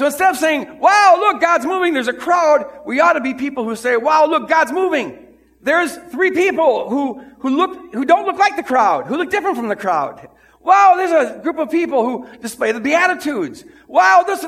[0.00, 3.34] So instead of saying, wow, look, God's moving, there's a crowd, we ought to be
[3.34, 5.26] people who say, wow, look, God's moving.
[5.60, 9.58] There's three people who, who look, who don't look like the crowd, who look different
[9.58, 10.26] from the crowd.
[10.62, 13.64] Wow, there's a group of people who display the Beatitudes.
[13.88, 14.44] Wow, this,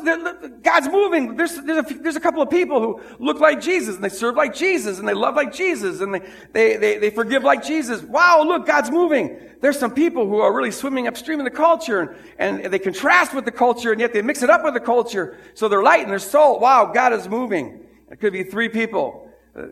[0.63, 1.37] God's moving.
[1.37, 4.37] There's, there's, a, there's a couple of people who look like Jesus and they serve
[4.37, 6.21] like Jesus and they love like Jesus and they,
[6.53, 8.03] they, they, they forgive like Jesus.
[8.03, 9.39] Wow, look, God's moving.
[9.63, 13.33] There's some people who are really swimming upstream in the culture and, and they contrast
[13.33, 15.39] with the culture and yet they mix it up with the culture.
[15.55, 16.61] So they're light and they're salt.
[16.61, 17.87] Wow, God is moving.
[18.11, 19.31] It could be three people.
[19.57, 19.63] Uh,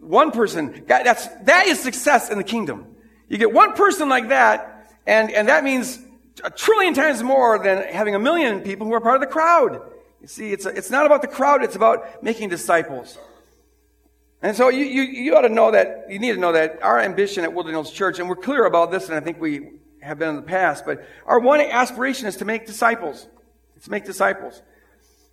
[0.00, 0.84] one person.
[0.88, 2.96] God, that's, that is success in the kingdom.
[3.28, 4.73] You get one person like that
[5.06, 5.98] and, and that means
[6.42, 9.80] a trillion times more than having a million people who are part of the crowd.
[10.20, 13.18] You see, it's, a, it's not about the crowd, it's about making disciples.
[14.42, 17.00] And so you, you, you ought to know that, you need to know that our
[17.00, 19.70] ambition at Hills Church, and we're clear about this, and I think we
[20.02, 23.26] have been in the past, but our one aspiration is to make disciples.
[23.76, 24.60] It's to make disciples.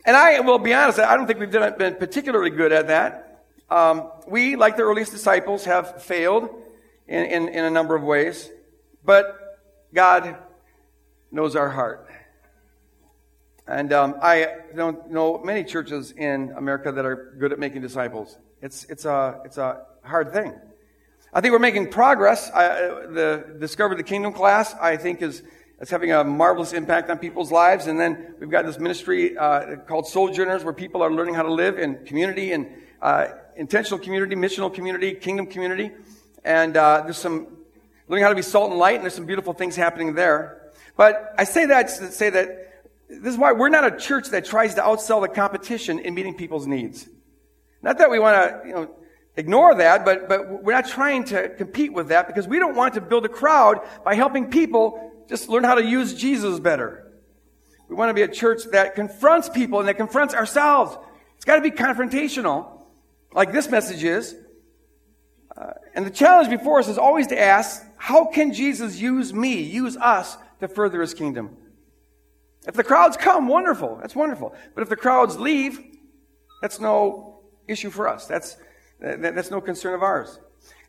[0.05, 3.45] And I will be honest, I don't think we've been particularly good at that.
[3.69, 6.49] Um, we, like the earliest disciples, have failed
[7.07, 8.49] in, in, in a number of ways.
[9.03, 9.40] But
[9.93, 10.37] God
[11.31, 12.09] knows our heart.
[13.67, 18.37] And um, I don't know many churches in America that are good at making disciples.
[18.61, 20.53] It's, it's, a, it's a hard thing.
[21.33, 22.51] I think we're making progress.
[22.51, 22.67] I,
[23.07, 25.43] the Discover the Kingdom class, I think, is,
[25.79, 27.87] is having a marvelous impact on people's lives.
[27.87, 31.53] And then we've got this ministry uh, called Sojourners, where people are learning how to
[31.53, 32.67] live in community and
[33.01, 35.91] uh, intentional community, missional community, kingdom community.
[36.43, 37.47] And uh, there's some
[38.11, 40.73] learning how to be salt and light, and there's some beautiful things happening there.
[40.97, 42.49] But I say that to say that
[43.07, 46.35] this is why we're not a church that tries to outsell the competition in meeting
[46.35, 47.07] people's needs.
[47.81, 48.91] Not that we want to, you know,
[49.37, 52.95] ignore that, but, but we're not trying to compete with that because we don't want
[52.95, 57.13] to build a crowd by helping people just learn how to use Jesus better.
[57.87, 60.97] We want to be a church that confronts people and that confronts ourselves.
[61.37, 62.81] It's got to be confrontational,
[63.33, 64.35] like this message is,
[65.57, 69.61] uh, And the challenge before us is always to ask, how can Jesus use me,
[69.61, 71.55] use us to further his kingdom?
[72.67, 73.99] If the crowds come, wonderful.
[74.01, 74.55] That's wonderful.
[74.73, 75.79] But if the crowds leave,
[76.63, 78.25] that's no issue for us.
[78.25, 78.57] That's,
[78.99, 80.39] that's no concern of ours.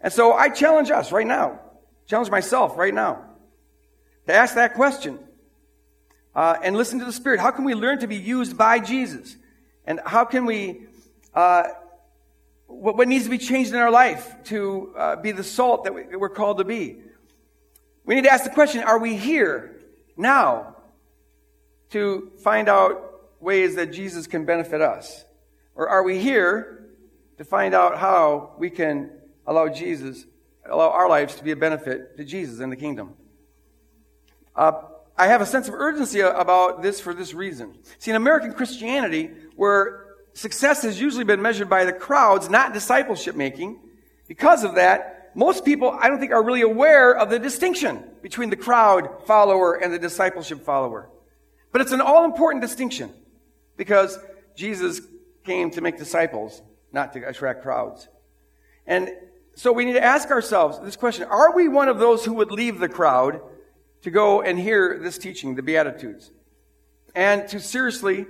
[0.00, 1.60] And so I challenge us right now,
[2.06, 3.26] challenge myself right now,
[4.26, 5.18] to ask that question
[6.34, 7.40] uh, and listen to the Spirit.
[7.40, 9.36] How can we learn to be used by Jesus?
[9.84, 10.86] And how can we,
[11.34, 11.64] uh,
[12.72, 15.94] what, what, needs to be changed in our life to uh, be the salt that,
[15.94, 16.98] we, we're called to be?
[18.04, 19.80] We need to ask the question are we here
[20.16, 20.76] now
[21.90, 25.24] to find out ways that Jesus can benefit us?
[25.74, 26.88] Or are we here
[27.38, 29.10] to find out how we can
[29.46, 30.26] allow Jesus,
[30.64, 33.14] allow our lives to be a benefit to Jesus and the kingdom?
[34.54, 34.72] Uh,
[35.16, 37.78] I have a sense of urgency about this for this reason.
[37.98, 40.01] See, in American Christianity, where
[40.34, 43.80] success has usually been measured by the crowds, not discipleship making,
[44.28, 48.50] because of that, most people, I don't think, are really aware of the distinction between
[48.50, 51.08] the crowd follower and the discipleship follower.
[51.70, 53.12] But it's an all important distinction
[53.76, 54.18] because
[54.54, 55.00] Jesus
[55.44, 56.62] came to make disciples,
[56.92, 58.08] not to attract crowds.
[58.86, 59.10] And
[59.54, 62.50] so we need to ask ourselves this question Are we one of those who would
[62.50, 63.40] leave the crowd
[64.02, 66.30] to go and hear this teaching, the Beatitudes,
[67.14, 68.26] and to seriously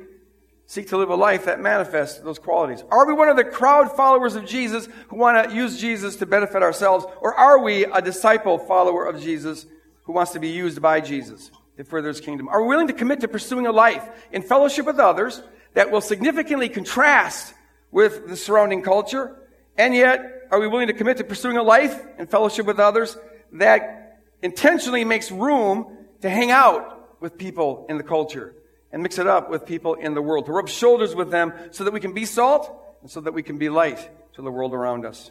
[0.72, 2.82] seek to live a life that manifests those qualities?
[2.90, 6.24] Are we one of the crowd followers of Jesus who want to use Jesus to
[6.24, 9.66] benefit ourselves, or are we a disciple follower of Jesus
[10.04, 12.48] who wants to be used by Jesus to further his kingdom?
[12.48, 15.42] Are we willing to commit to pursuing a life in fellowship with others
[15.74, 17.52] that will significantly contrast
[17.90, 19.36] with the surrounding culture?
[19.76, 23.18] And yet, are we willing to commit to pursuing a life in fellowship with others
[23.52, 28.54] that intentionally makes room to hang out with people in the culture
[28.92, 31.84] and mix it up with people in the world, to rub shoulders with them so
[31.84, 32.70] that we can be salt
[33.00, 35.30] and so that we can be light to the world around us?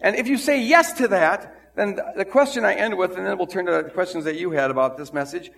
[0.00, 3.38] And if you say yes to that, then the question I end with, and then
[3.38, 5.50] we'll turn to the questions that you had about this message.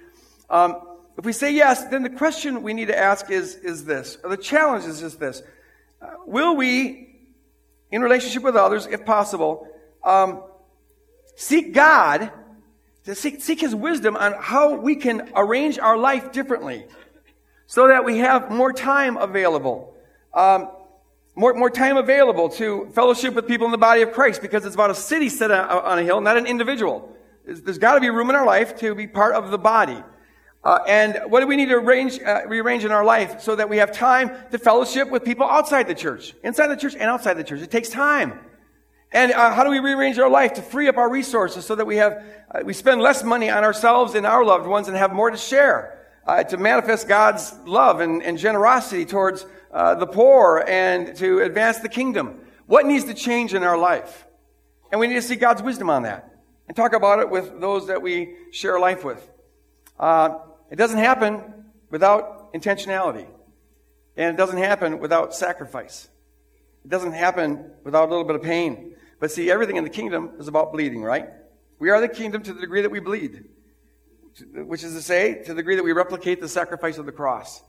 [0.48, 0.76] Um,
[1.16, 4.30] if we say yes, then the question we need to ask is, is this, or
[4.30, 5.42] the challenge is just this.
[6.00, 7.16] Uh, will we,
[7.90, 9.66] in relationship with others, if possible,
[10.04, 10.42] um,
[11.36, 12.30] seek God,
[13.04, 16.86] to seek, seek His wisdom on how we can arrange our life differently
[17.66, 19.94] so that we have more time available?
[20.32, 20.68] Um,
[21.36, 24.74] more, more time available to fellowship with people in the body of Christ because it's
[24.74, 27.12] about a city set on a hill, not an individual.
[27.44, 30.02] There's got to be room in our life to be part of the body.
[30.62, 33.68] Uh, and what do we need to arrange, uh, rearrange in our life so that
[33.68, 37.34] we have time to fellowship with people outside the church, inside the church and outside
[37.34, 37.60] the church?
[37.60, 38.38] It takes time.
[39.12, 41.86] And uh, how do we rearrange our life to free up our resources so that
[41.86, 45.12] we have uh, we spend less money on ourselves and our loved ones and have
[45.12, 50.64] more to share uh, to manifest God's love and, and generosity towards uh, the poor
[50.66, 52.40] and to advance the kingdom?
[52.66, 54.26] What needs to change in our life?
[54.90, 56.34] And we need to see God's wisdom on that
[56.66, 59.28] and talk about it with those that we share life with.
[59.98, 60.38] Uh,
[60.70, 61.42] it doesn't happen
[61.90, 63.26] without intentionality.
[64.16, 66.08] And it doesn't happen without sacrifice.
[66.84, 68.94] It doesn't happen without a little bit of pain.
[69.18, 71.28] But see, everything in the kingdom is about bleeding, right?
[71.78, 73.44] We are the kingdom to the degree that we bleed,
[74.54, 77.62] which is to say, to the degree that we replicate the sacrifice of the cross.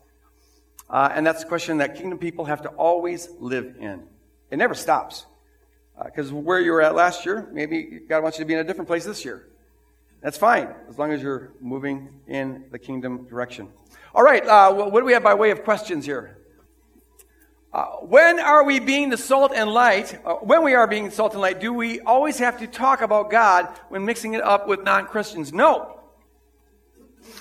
[0.89, 4.03] Uh, and that's a question that kingdom people have to always live in.
[4.51, 5.25] It never stops.
[6.03, 8.59] Because uh, where you were at last year, maybe God wants you to be in
[8.59, 9.47] a different place this year.
[10.21, 13.69] That's fine, as long as you're moving in the kingdom direction.
[14.13, 16.37] All right, uh, what do we have by way of questions here?
[17.71, 20.17] Uh, when are we being the salt and light?
[20.25, 23.29] Uh, when we are being salt and light, do we always have to talk about
[23.29, 25.51] God when mixing it up with non Christians?
[25.51, 25.94] No.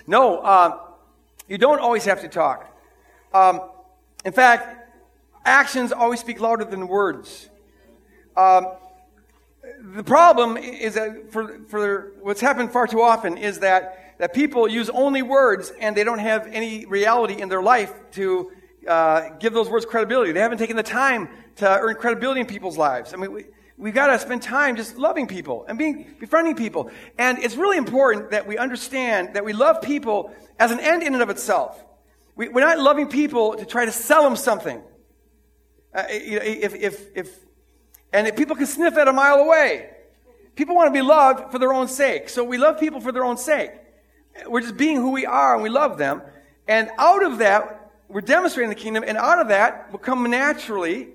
[0.07, 0.79] No, uh,
[1.49, 2.71] you don't always have to talk.
[3.33, 3.61] Um,
[4.25, 4.89] in fact,
[5.45, 7.49] actions always speak louder than words.
[8.37, 8.67] Um,
[9.95, 14.69] the problem is that for, for what's happened far too often is that, that people
[14.69, 18.51] use only words and they don't have any reality in their life to
[18.89, 20.33] uh, give those words credibility.
[20.33, 23.15] They haven't taken the time to earn credibility in people's lives.
[23.15, 23.45] I mean, we,
[23.77, 26.91] we've got to spend time just loving people and being, befriending people.
[27.19, 31.15] And it's really important that we understand that we love people as an end in
[31.15, 31.83] and of itself.
[32.37, 34.83] We, are not loving people to try to sell them something.
[35.95, 37.39] Uh, if, if, if
[38.13, 39.91] and if people can sniff it a mile away.
[40.55, 42.29] People want to be loved for their own sake.
[42.29, 43.73] So we love people for their own sake.
[44.47, 46.23] We're just being who we are and we love them.
[46.69, 49.05] And out of that, we're demonstrating the kingdom.
[49.07, 51.09] And out of that will come naturally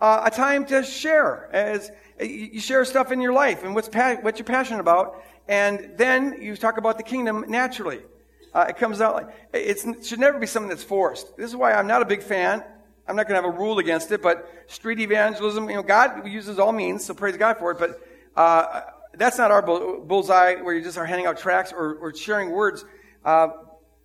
[0.00, 1.48] uh, a time to share.
[1.52, 1.90] As
[2.20, 5.22] you share stuff in your life and what's pa- what you're passionate about.
[5.48, 8.00] And then you talk about the kingdom naturally.
[8.54, 11.36] Uh, it comes out like it should never be something that's forced.
[11.36, 12.64] This is why I'm not a big fan
[13.08, 16.26] I'm not going to have a rule against it, but street evangelism, you know, God
[16.26, 17.78] uses all means, so praise God for it.
[17.78, 18.00] But
[18.36, 18.82] Uh,
[19.14, 22.84] that's not our bullseye where you just are handing out tracts or, or sharing words.
[23.24, 23.48] Uh,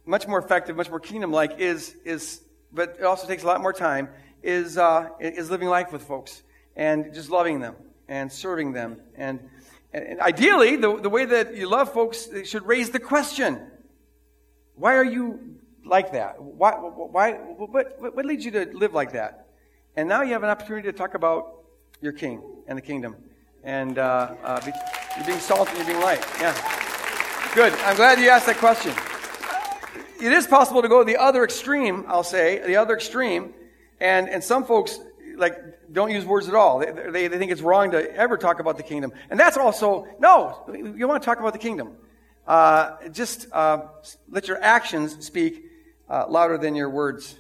[0.05, 3.73] much more effective, much more kingdom-like is, is, but it also takes a lot more
[3.73, 4.07] time,
[4.43, 6.43] is, uh, is living life with folks
[6.75, 7.75] and just loving them
[8.07, 8.97] and serving them.
[9.15, 9.39] And,
[9.93, 13.59] and ideally, the, the way that you love folks should raise the question,
[14.75, 16.41] why are you like that?
[16.41, 19.47] Why, why, what, what leads you to live like that?
[19.95, 21.63] And now you have an opportunity to talk about
[22.01, 23.15] your king and the kingdom.
[23.63, 24.71] And uh, uh, be,
[25.17, 26.25] you're being salt and you're being light.
[26.39, 26.55] Yeah.
[27.53, 27.73] Good.
[27.73, 28.93] I'm glad you asked that question.
[30.21, 33.53] It is possible to go the other extreme, I'll say, the other extreme.
[34.02, 34.99] And, and some folks,
[35.38, 35.56] like,
[35.93, 36.80] don't use words at all.
[36.80, 39.14] They, they, they think it's wrong to ever talk about the kingdom.
[39.30, 41.95] And that's also, no, you want to talk about the kingdom.
[42.47, 43.84] Uh, just uh,
[44.28, 45.66] let your actions speak
[46.10, 47.36] uh, louder than your words.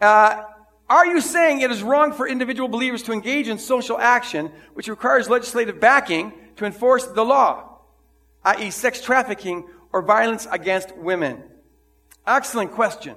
[0.00, 0.44] Uh,
[0.88, 4.86] are you saying it is wrong for individual believers to engage in social action which
[4.86, 7.80] requires legislative backing to enforce the law,
[8.44, 11.42] i.e., sex trafficking or violence against women?
[12.24, 13.16] Excellent question.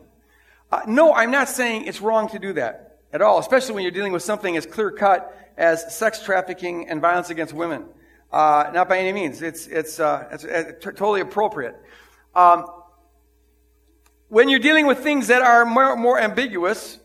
[0.72, 3.92] Uh, no, I'm not saying it's wrong to do that at all, especially when you're
[3.92, 7.86] dealing with something as clear cut as sex trafficking and violence against women.
[8.32, 9.42] Uh, not by any means.
[9.42, 11.76] It's, it's, uh, it's, it's uh, totally appropriate.
[12.34, 12.66] Um,
[14.30, 16.98] when you're dealing with things that are more, more ambiguous,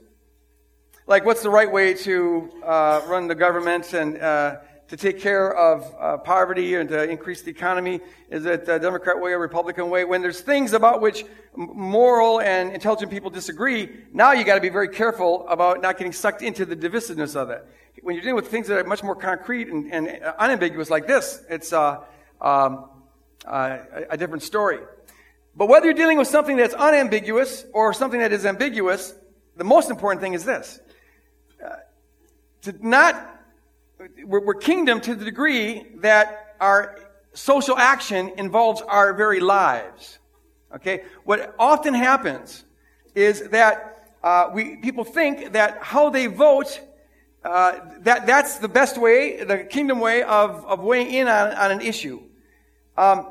[1.08, 4.58] like what's the right way to uh, run the government and uh,
[4.88, 8.00] to take care of uh, poverty and to increase the economy?
[8.30, 10.04] Is it a Democrat way or Republican way?
[10.04, 11.24] When there's things about which
[11.56, 16.12] moral and intelligent people disagree, now you got to be very careful about not getting
[16.12, 17.66] sucked into the divisiveness of it.
[18.02, 20.08] When you're dealing with things that are much more concrete and, and
[20.38, 22.04] unambiguous like this, it's uh,
[22.40, 22.90] um,
[23.44, 23.78] uh,
[24.10, 24.78] a different story.
[25.56, 29.14] But whether you're dealing with something that's unambiguous or something that is ambiguous,
[29.56, 30.78] the most important thing is this.
[31.64, 31.76] Uh,
[32.62, 33.35] to not,
[34.24, 36.98] we're, kingdom to the degree that our
[37.34, 40.18] social action involves our very lives.
[40.74, 41.04] Okay?
[41.24, 42.64] What often happens
[43.14, 46.80] is that uh, we, people think that how they vote,
[47.44, 51.70] uh, that, that's the best way, the kingdom way of, of weighing in on, on
[51.70, 52.20] an issue.
[52.96, 53.28] Um,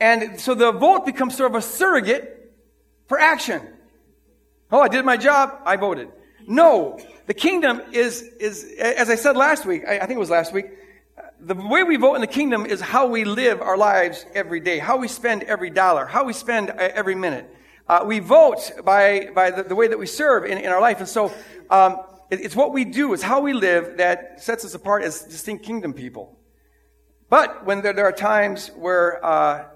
[0.00, 2.52] and so the vote becomes sort of a surrogate
[3.06, 3.62] for action.
[4.70, 6.08] Oh, I did my job, I voted.
[6.46, 6.98] No,
[7.28, 10.50] the kingdom is, is as I said last week, I, I think it was last
[10.50, 10.64] week,
[11.38, 14.78] the way we vote in the kingdom is how we live our lives every day,
[14.78, 17.54] how we spend every dollar, how we spend uh, every minute.
[17.86, 21.00] Uh, we vote by, by the, the, way that we serve in, in our life.
[21.00, 21.30] And so
[21.68, 21.98] um,
[22.30, 25.66] it, it's what we do, it's how we live that sets us apart as distinct
[25.66, 26.38] kingdom people.
[27.28, 29.66] But when there, there are times where uh,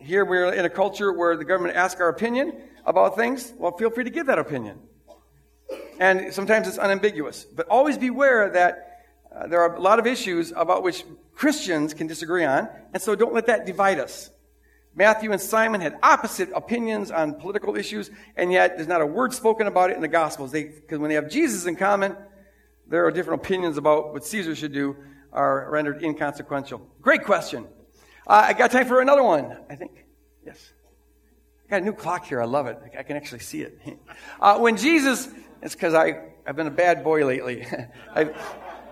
[0.00, 3.52] here we're in a culture where the government asks our opinion about things.
[3.58, 4.87] Well, feel free to give that opinion.
[5.98, 7.44] And sometimes it's unambiguous.
[7.44, 12.06] But always beware that uh, there are a lot of issues about which Christians can
[12.06, 14.30] disagree on, and so don't let that divide us.
[14.94, 19.32] Matthew and Simon had opposite opinions on political issues, and yet there's not a word
[19.32, 20.52] spoken about it in the Gospels.
[20.52, 22.16] Because when they have Jesus in common,
[22.88, 24.96] there are different opinions about what Caesar should do
[25.32, 26.80] are rendered inconsequential.
[27.00, 27.66] Great question.
[28.26, 30.04] Uh, I got time for another one, I think.
[30.44, 30.72] Yes.
[31.66, 32.40] I got a new clock here.
[32.40, 32.80] I love it.
[32.98, 33.78] I can actually see it.
[34.40, 35.28] Uh, when Jesus,
[35.62, 37.66] it's because I've been a bad boy lately.
[38.14, 38.36] I've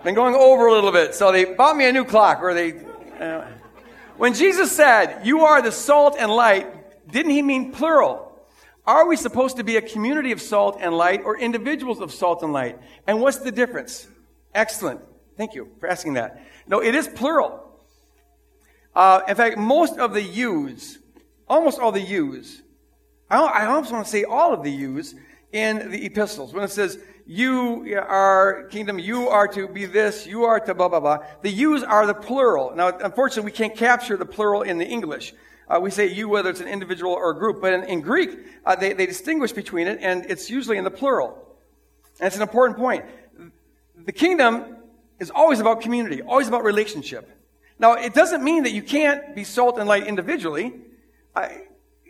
[0.04, 1.14] been going over a little bit.
[1.14, 2.72] So they bought me a new clock, or they.
[3.20, 3.46] Uh,
[4.16, 6.66] when Jesus said, You are the salt and light,
[7.10, 8.22] didn't he mean plural?
[8.86, 12.42] Are we supposed to be a community of salt and light or individuals of salt
[12.42, 12.78] and light?
[13.06, 14.06] And what's the difference?
[14.54, 15.00] Excellent.
[15.36, 16.40] Thank you for asking that.
[16.68, 17.62] No, it is plural.
[18.94, 20.98] Uh, in fact, most of the yous,
[21.48, 22.62] almost all the yous,
[23.28, 25.14] I, I almost want to say all of the yous
[25.56, 30.44] in the epistles, when it says, you are kingdom, you are to be this, you
[30.44, 32.72] are to blah, blah, blah, the yous are the plural.
[32.76, 35.34] Now, unfortunately, we can't capture the plural in the English.
[35.68, 38.30] Uh, we say you whether it's an individual or a group, but in, in Greek,
[38.64, 41.30] uh, they, they distinguish between it, and it's usually in the plural.
[42.20, 43.04] And it's an important point.
[44.04, 44.76] The kingdom
[45.18, 47.28] is always about community, always about relationship.
[47.78, 50.74] Now, it doesn't mean that you can't be salt and light individually.
[51.34, 51.62] I,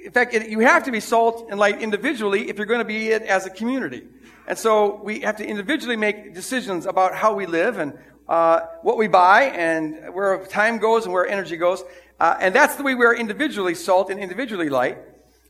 [0.07, 2.85] in fact, it, you have to be salt and light individually if you're going to
[2.85, 4.05] be it as a community.
[4.47, 7.99] And so we have to individually make decisions about how we live and
[8.29, 11.83] uh, what we buy and where time goes and where energy goes.
[12.21, 14.99] Uh, and that's the way we are individually salt and individually light.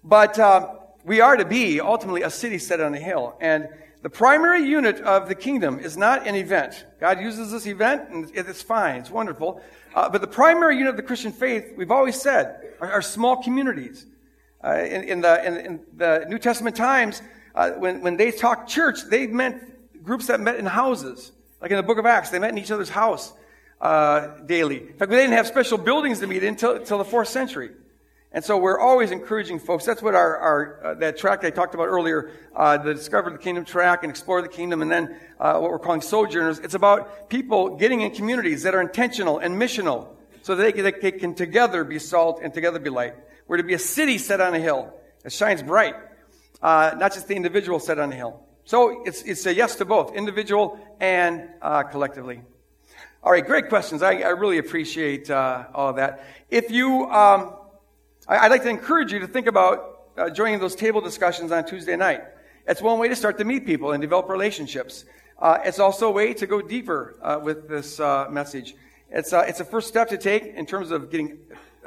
[0.02, 3.36] But uh, we are to be ultimately a city set on a hill.
[3.42, 3.68] And
[4.00, 6.86] the primary unit of the kingdom is not an event.
[6.98, 9.60] God uses this event, and it's fine, it's wonderful.
[9.94, 13.42] Uh, but the primary unit of the Christian faith, we've always said, are, are small
[13.42, 14.06] communities.
[14.66, 17.22] Uh, in, in, the, in, in, the New Testament times,
[17.54, 21.30] uh, when, when they talked church, they meant groups that met in houses.
[21.60, 23.32] Like in the book of Acts, they met in each other's house.
[23.80, 24.80] uh, daily.
[24.80, 27.70] In fact, they didn't have special buildings to meet in until, until the fourth century.
[28.32, 29.84] And so we're always encouraging folks.
[29.84, 33.38] That's what our, our uh, that track I talked about earlier, uh, the Discover the
[33.38, 36.58] Kingdom track and Explore the Kingdom, and then uh, what we're calling Sojourners.
[36.58, 40.08] It's about people getting in communities that are intentional and missional,
[40.42, 43.14] so that they, they can together be salt and together be light.
[43.48, 44.92] We're to be a city set on a hill
[45.22, 45.94] that shines bright,
[46.62, 48.42] uh, not just the individual set on a hill.
[48.64, 52.42] So it's it's a yes to both, individual and uh, collectively.
[53.22, 54.02] All right, great questions.
[54.02, 56.24] I, I really appreciate uh, all of that.
[56.50, 57.54] If you um,
[58.26, 61.94] I'd like to encourage you to think about uh, joining those table discussions on Tuesday
[61.94, 62.22] night.
[62.66, 65.04] It's one way to start to meet people and develop relationships.
[65.38, 68.74] Uh, it's also a way to go deeper uh, with this message.
[69.08, 71.38] It's, it's a first step to take in terms of getting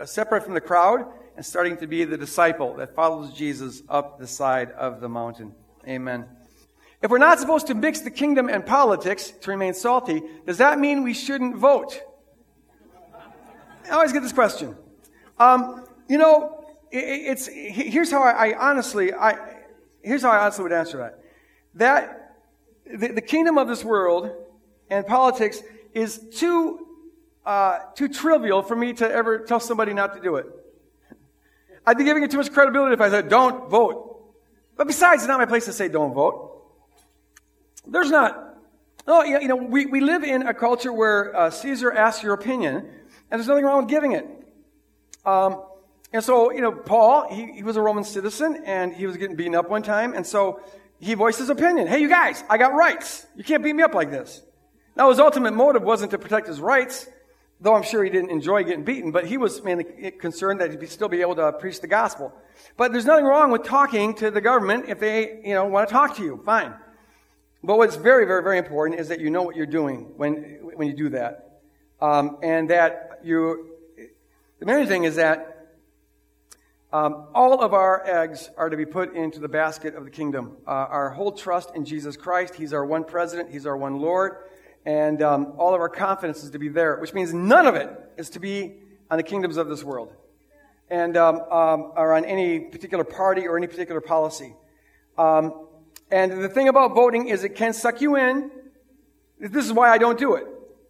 [0.05, 1.05] separate from the crowd
[1.39, 5.55] and starting to be the disciple that follows Jesus up the side of the mountain.
[5.87, 6.25] Amen.
[7.01, 10.79] If we're not supposed to mix the kingdom and politics to remain salty, does that
[10.79, 12.01] mean we shouldn't vote?
[13.85, 14.75] I always get this question.
[15.37, 19.39] Um, you know, it's here's how I, I, honestly I
[20.01, 21.23] here's how I honestly would answer that.
[21.75, 22.35] That
[22.85, 24.29] the, the kingdom of this world
[24.89, 25.63] and politics
[25.93, 26.85] is too
[27.45, 30.58] uh, too trivial for me to ever tell somebody not to do it.
[31.85, 34.05] I'd be giving it too much credibility if I said don't vote.
[34.77, 36.63] But besides, it's not my place to say don't vote.
[37.87, 38.45] There's not.
[39.07, 42.75] Oh, you know, we, we live in a culture where uh, Caesar asks your opinion,
[42.75, 44.25] and there's nothing wrong with giving it.
[45.25, 45.63] Um,
[46.11, 49.35] and so, you know, Paul, he, he was a Roman citizen and he was getting
[49.35, 50.13] beaten up one time.
[50.13, 50.61] And so
[50.99, 51.87] he voiced his opinion.
[51.87, 53.25] Hey, you guys, I got rights.
[53.35, 54.41] You can't beat me up like this.
[54.95, 57.07] Now, his ultimate motive wasn't to protect his rights,
[57.61, 60.89] though I'm sure he didn't enjoy getting beaten, but he was mainly concerned that he'd
[60.89, 62.33] still be able to preach the gospel.
[62.77, 65.93] But there's nothing wrong with talking to the government if they, you know, want to
[65.93, 66.41] talk to you.
[66.45, 66.73] Fine.
[67.63, 70.87] But what's very, very, very important is that you know what you're doing when, when
[70.87, 71.61] you do that.
[72.01, 73.71] Um, and that you,
[74.59, 75.59] the main thing is that
[76.93, 80.57] um, all of our eggs are to be put into the basket of the kingdom.
[80.65, 82.55] Uh, our whole trust in Jesus Christ.
[82.55, 83.51] He's our one president.
[83.51, 84.37] He's our one Lord.
[84.85, 87.89] And um, all of our confidence is to be there, which means none of it
[88.17, 88.73] is to be
[89.11, 90.13] on the kingdoms of this world
[90.89, 94.53] and um, um or on any particular party or any particular policy.
[95.17, 95.67] Um,
[96.11, 98.51] and the thing about voting is it can suck you in.
[99.39, 100.47] This is why I don't do it.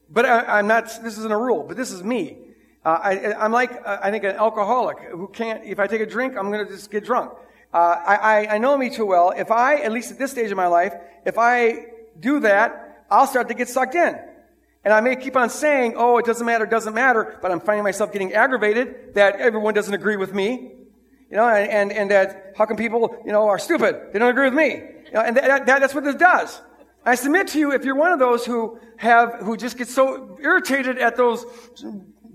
[0.10, 2.38] But I, I'm not, this isn't a rule, but this is me.
[2.84, 6.06] Uh, I, am like, uh, I think, an alcoholic who can't, if I take a
[6.06, 7.34] drink, I'm going to just get drunk.
[7.74, 9.32] Uh, I, I, know me too well.
[9.36, 10.94] If I, at least at this stage of my life,
[11.26, 11.86] if I
[12.20, 14.20] do that, I'll start to get sucked in.
[14.84, 17.60] And I may keep on saying, oh, it doesn't matter, it doesn't matter, but I'm
[17.60, 20.72] finding myself getting aggravated that everyone doesn't agree with me.
[21.30, 24.14] You know, and, and, and that how come people, you know, are stupid?
[24.14, 24.70] They don't agree with me.
[25.06, 26.62] You know, and that, that, that's what this does.
[27.06, 30.38] I submit to you, if you're one of those who have, who just get so
[30.42, 31.46] irritated at those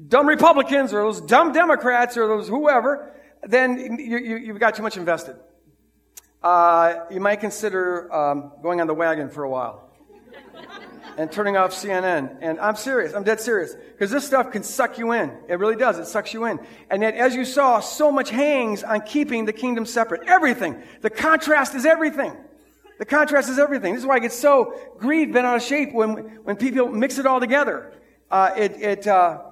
[0.08, 3.12] dumb Republicans or those dumb Democrats or those whoever,
[3.42, 5.36] then you, have got too much invested.
[6.42, 9.83] Uh, you might consider um, going on the wagon for a while
[11.16, 12.38] and turning off CNN.
[12.40, 13.14] And I'm serious.
[13.14, 13.74] I'm dead serious.
[13.74, 15.30] Because this stuff can suck you in.
[15.48, 15.98] It really does.
[15.98, 16.58] It sucks you in.
[16.90, 20.22] And yet, as you saw, so much hangs on keeping the kingdom separate.
[20.26, 20.82] Everything.
[21.00, 22.36] The contrast is everything.
[22.98, 23.94] The contrast is everything.
[23.94, 26.12] This is why I get so grieved, bent out of shape when,
[26.44, 27.92] when people mix it all together.
[28.30, 29.42] Uh, it, it, uh,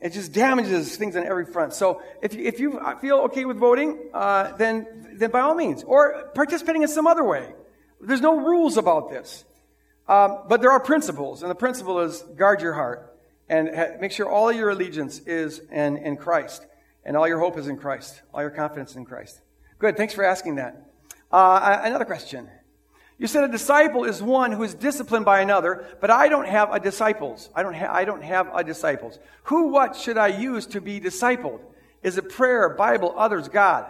[0.00, 1.74] it just damages things on every front.
[1.74, 5.82] So if you, if you feel okay with voting, uh, then, then by all means.
[5.84, 7.52] Or participating in some other way.
[8.00, 9.44] There's no rules about this.
[10.12, 11.40] Um, but there are principles.
[11.40, 13.16] And the principle is guard your heart.
[13.48, 16.66] And ha- make sure all your allegiance is in, in Christ.
[17.02, 18.20] And all your hope is in Christ.
[18.34, 19.40] All your confidence in Christ.
[19.78, 19.96] Good.
[19.96, 20.90] Thanks for asking that.
[21.30, 22.50] Uh, another question.
[23.16, 26.70] You said a disciple is one who is disciplined by another, but I don't have
[26.74, 27.48] a disciples.
[27.54, 29.18] I don't, ha- I don't have a disciples.
[29.44, 31.60] Who, what should I use to be discipled?
[32.02, 33.86] Is it prayer, Bible, others, God?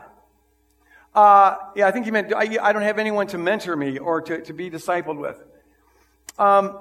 [1.15, 4.23] Uh, yeah, I think you meant I, I, don't have anyone to mentor me or
[4.23, 5.43] to, to be discipled with.
[6.39, 6.79] Um,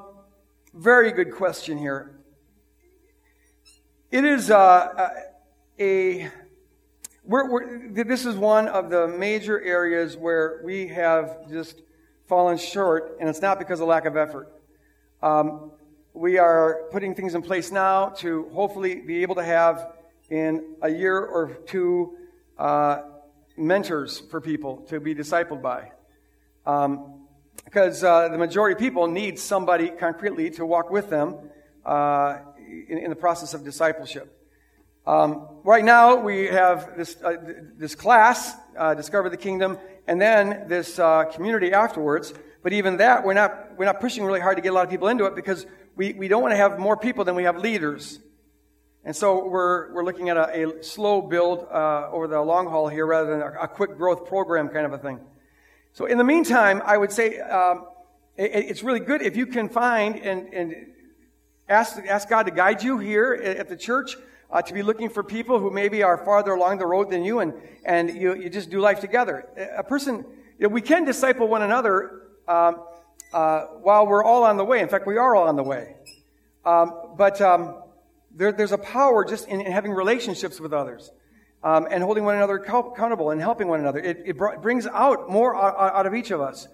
[0.73, 2.17] very good question here.
[4.09, 5.09] It is uh,
[5.77, 6.29] a.
[7.25, 11.81] We're, we're, this is one of the major areas where we have just
[12.27, 14.53] fallen short, and it's not because of lack of effort.
[15.21, 15.71] Um,
[16.13, 19.95] we are putting things in place now to hopefully be able to have
[20.29, 22.17] in a year or two
[22.57, 23.01] uh,
[23.57, 25.91] mentors for people to be discipled by.
[26.65, 27.10] Um,
[27.65, 31.35] because uh, the majority of people need somebody concretely to walk with them
[31.85, 32.39] uh,
[32.89, 34.37] in, in, the process of discipleship.
[35.05, 37.37] Um, right now, we have this, uh,
[37.77, 39.77] this class, uh, Discover the Kingdom,
[40.07, 42.33] and then this uh, community afterwards.
[42.63, 44.91] But even that, we're not, we're not pushing really hard to get a lot of
[44.91, 47.57] people into it because we, we don't want to have more people than we have
[47.57, 48.19] leaders.
[49.03, 52.87] And so we're, we're looking at a, a slow build uh, over the long haul
[52.87, 55.19] here rather than a, a, quick growth program kind of a thing.
[55.93, 57.85] So in the meantime, I would say um,
[58.37, 60.75] it, it's really good if you can find and, and
[61.67, 64.15] ask, ask God to guide you here at the church
[64.49, 67.39] uh, to be looking for people who maybe are farther along the road than you
[67.39, 67.53] and,
[67.85, 69.47] and you, you just do life together.
[69.77, 70.25] A person,
[70.57, 72.81] you know, we can disciple one another um,
[73.33, 74.81] uh, while we're all on the way.
[74.81, 75.95] In fact, we are all on the way.
[76.65, 77.75] Um, but um,
[78.35, 81.11] there, there's a power just in, in having relationships with others.
[81.63, 83.99] Um, and holding one another accountable and helping one another.
[83.99, 86.67] It, it br- brings out more out, out, of each of us.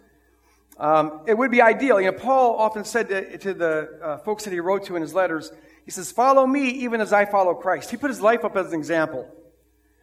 [0.78, 2.00] Um, it would be ideal.
[2.00, 5.02] You know, Paul often said to, to the uh, folks that he wrote to in
[5.02, 5.52] his letters,
[5.84, 7.92] he says, Follow me even as I follow Christ.
[7.92, 9.28] He put his life up as an example.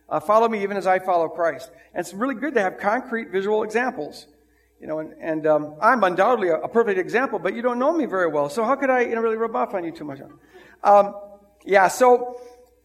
[0.08, 1.70] Uh, follow me even as I follow Christ.
[1.94, 4.26] And it's really good to have concrete visual examples.
[4.80, 7.92] You know, and, and um, I'm undoubtedly a, a, perfect example, but you don't know
[7.92, 8.50] me very well.
[8.50, 10.20] So how could I you know, really rub off on you too much?
[10.82, 11.14] Um,
[11.64, 12.38] yeah, so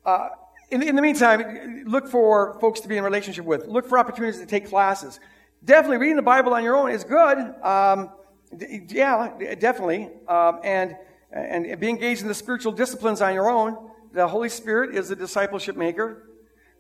[0.06, 0.30] uh,
[0.72, 3.68] in, in the meantime, look for folks to be in relationship with.
[3.68, 5.20] Look for opportunities to take classes.
[5.64, 7.38] Definitely reading the Bible on your own is good.
[7.64, 8.12] Um,
[8.88, 10.10] yeah, definitely.
[10.28, 10.96] Um, and
[11.32, 13.90] and be engaged in the spiritual disciplines on your own.
[14.14, 16.28] The Holy Spirit is a discipleship maker,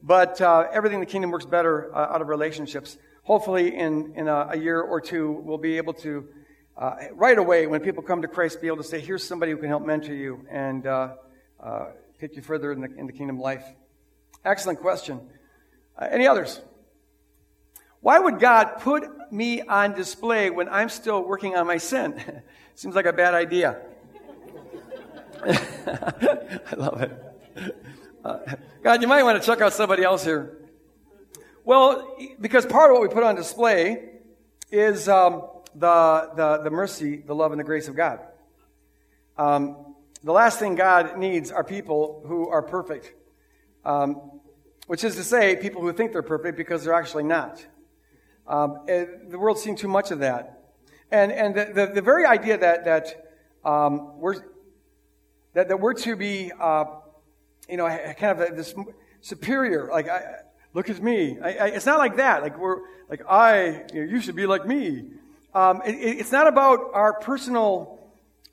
[0.01, 2.97] but uh, everything in the kingdom works better uh, out of relationships.
[3.23, 6.27] Hopefully, in, in a, a, year or two, we'll be able to,
[6.75, 9.59] uh, right away, when people come to Christ, be able to say, here's somebody who
[9.59, 11.13] can help mentor you and uh,
[11.63, 11.85] uh,
[12.19, 13.63] take you further in the, in the kingdom life.
[14.43, 15.21] Excellent question.
[15.97, 16.61] Uh, any others?
[18.01, 22.21] Why would God put me on display when I'm still working on my sin?
[22.75, 23.81] Seems like a bad idea.
[25.45, 27.73] I love it.
[28.23, 28.39] Uh,
[28.83, 30.57] God, you might want to check out somebody else here.
[31.63, 34.09] Well, because part of what we put on display
[34.71, 38.19] is um, the, the, the mercy, the love, and the grace of God.
[39.37, 39.88] Um,
[40.23, 43.13] the last thing God needs are people who are perfect,
[43.85, 44.41] um,
[44.87, 47.65] which is to say, people who think they're perfect because they're actually not.
[48.47, 50.71] Um, the world's seen too much of that.
[51.11, 53.31] And, and the, the, the very idea that, that
[53.63, 54.35] um, we're,
[55.53, 56.85] that, that we're to be, uh,
[57.69, 58.73] you know, kind of this
[59.21, 60.21] superior, like, I,
[60.73, 61.37] look at me.
[61.41, 62.41] I, I, it's not like that.
[62.41, 65.05] Like, we're, like, I, you, know, you should be like me.
[65.53, 67.99] Um, it, it's not about our personal,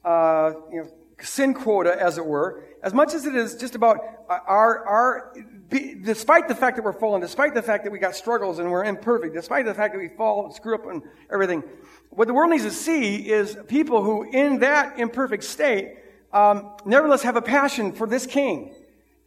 [0.04, 0.90] uh, you know,
[1.20, 3.98] sin quota, as it were, as much as it is just about
[4.28, 5.34] our, our,
[5.68, 8.84] despite the fact that we're fallen, despite the fact that we got struggles and we're
[8.84, 11.02] imperfect, despite the fact that we fall, and screw up and
[11.32, 11.62] everything,
[12.10, 15.96] what the world needs to see is people who, in that imperfect state,
[16.32, 18.74] um, nevertheless have a passion for this king.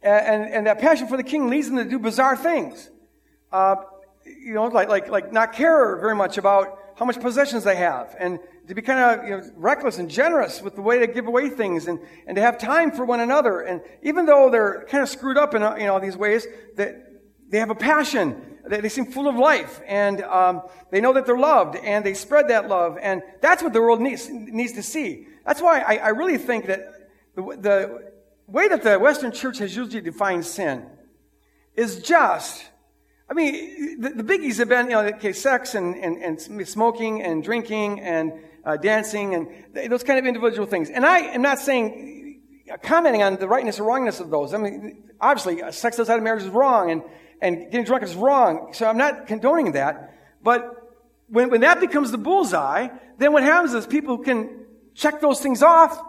[0.02, 2.88] And, and, that passion for the king leads them to do bizarre things.
[3.52, 3.76] Uh,
[4.24, 8.16] you know, like, like, like not care very much about how much possessions they have
[8.18, 8.38] and
[8.70, 11.50] to be kind of you know, reckless and generous with the way they give away
[11.50, 11.98] things and,
[12.28, 13.62] and to have time for one another.
[13.62, 16.46] And even though they're kind of screwed up in you know, these ways,
[16.76, 17.10] that
[17.48, 18.58] they have a passion.
[18.64, 20.62] They, they seem full of life and um,
[20.92, 22.96] they know that they're loved and they spread that love.
[23.02, 25.26] And that's what the world needs, needs to see.
[25.44, 26.92] That's why I, I really think that
[27.34, 28.12] the, the
[28.46, 30.86] way that the Western church has usually defined sin
[31.74, 32.66] is just,
[33.28, 37.20] I mean, the, the biggies have been, you know, okay, sex and, and, and smoking
[37.20, 38.32] and drinking and
[38.64, 40.90] uh, dancing and those kind of individual things.
[40.90, 42.40] And I am not saying,
[42.82, 44.54] commenting on the rightness or wrongness of those.
[44.54, 47.02] I mean, obviously, uh, sex outside of marriage is wrong and,
[47.40, 48.72] and getting drunk is wrong.
[48.72, 50.16] So I'm not condoning that.
[50.42, 50.76] But
[51.28, 52.88] when, when that becomes the bullseye,
[53.18, 56.00] then what happens is people can check those things off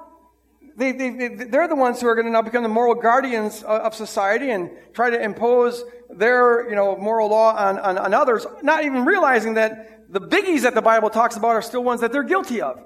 [0.76, 3.94] they, they, they're the ones who are going to now become the moral guardians of
[3.94, 8.84] society and try to impose their, you know, moral law on, on, on others, not
[8.84, 12.24] even realizing that the biggies that the Bible talks about are still ones that they're
[12.24, 12.84] guilty of.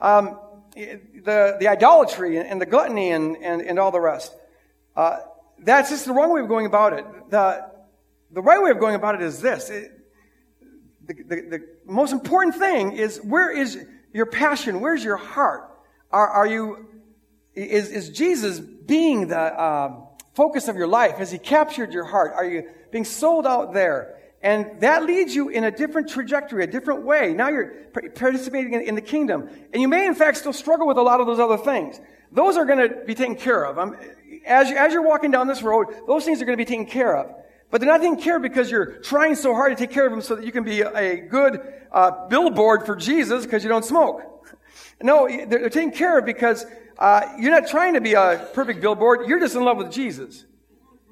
[0.00, 0.38] Um,
[0.74, 4.32] the, the idolatry and the gluttony and, and, and all the rest.
[4.94, 5.18] Uh,
[5.58, 7.04] that's just the wrong way of going about it.
[7.30, 7.68] The,
[8.30, 9.70] the right way of going about it is this.
[9.70, 9.92] It,
[11.04, 14.80] the, the, the most important thing is where is your passion?
[14.80, 15.68] Where's your heart?
[16.12, 16.86] Are, are you
[17.54, 20.00] is, is Jesus being the uh,
[20.34, 21.16] focus of your life?
[21.16, 22.32] Has he captured your heart?
[22.34, 24.17] Are you being sold out there?
[24.42, 27.32] And that leads you in a different trajectory, a different way.
[27.32, 29.48] Now you're participating in, the kingdom.
[29.72, 32.00] And you may, in fact, still struggle with a lot of those other things.
[32.30, 33.96] Those are going to be taken care of.
[34.46, 37.34] As, you're walking down this road, those things are going to be taken care of.
[37.70, 40.12] But they're not taken care of because you're trying so hard to take care of
[40.12, 41.60] them so that you can be a, a good
[41.90, 44.22] uh, billboard for Jesus because you don't smoke.
[45.00, 46.66] No, they're, they're taken care of because
[46.98, 49.28] uh, you're not trying to be a perfect billboard.
[49.28, 50.44] You're just in love with Jesus.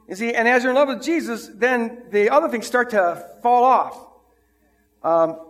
[0.08, 3.26] You see, and as you're in love with Jesus, then the other things start to
[3.42, 3.98] fall off.
[5.02, 5.40] Um,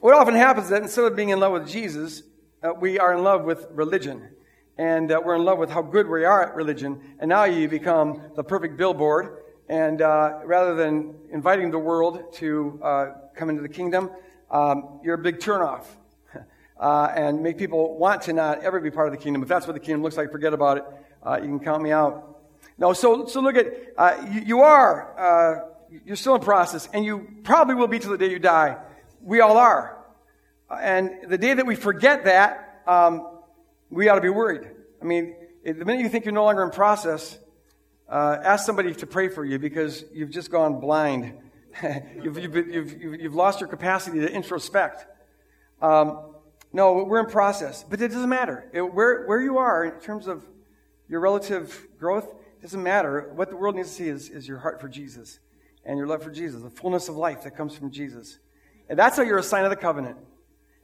[0.00, 2.22] what often happens is that instead of being in love with Jesus,
[2.62, 4.30] uh, we are in love with religion.
[4.78, 7.68] and uh, we're in love with how good we are at religion, and now you
[7.68, 9.42] become the perfect billboard.
[9.68, 14.10] And uh, rather than inviting the world to uh, come into the kingdom,
[14.50, 15.84] um, you're a big turnoff.
[16.80, 19.42] Uh, and make people want to not ever be part of the kingdom.
[19.42, 20.84] If that's what the kingdom looks like, forget about it.
[21.22, 22.39] Uh, you can count me out.
[22.78, 25.66] No, so, so look at, uh, you, you, are,
[26.04, 28.78] you're still in process, and you probably will be till the day you die.
[29.22, 29.98] We all are.
[30.70, 33.26] And the day that we forget that, um,
[33.90, 34.70] we ought to be worried.
[35.02, 35.34] I mean,
[35.64, 37.38] the minute you think you're no longer in process,
[38.08, 41.34] uh, ask somebody to pray for you because you've just gone blind.
[42.22, 45.06] you've, you've, you've, you've, lost your capacity to introspect.
[45.80, 46.34] Um,
[46.72, 48.68] no, we're in process, but it doesn't matter.
[48.72, 50.44] It, where, where you are in terms of
[51.08, 52.32] your relative growth,
[52.62, 53.30] doesn't matter.
[53.34, 55.38] What the world needs to see is, is your heart for Jesus
[55.84, 58.38] and your love for Jesus, the fullness of life that comes from Jesus.
[58.88, 60.16] And that's how you're a sign of the covenant.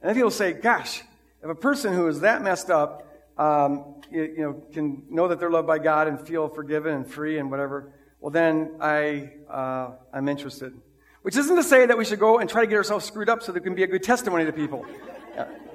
[0.01, 1.03] And then people say, gosh,
[1.43, 3.03] if a person who is that messed up
[3.37, 7.09] um, you, you, know, can know that they're loved by God and feel forgiven and
[7.09, 10.73] free and whatever, well, then I, uh, I'm interested.
[11.21, 13.43] Which isn't to say that we should go and try to get ourselves screwed up
[13.43, 14.85] so there can be a good testimony to people.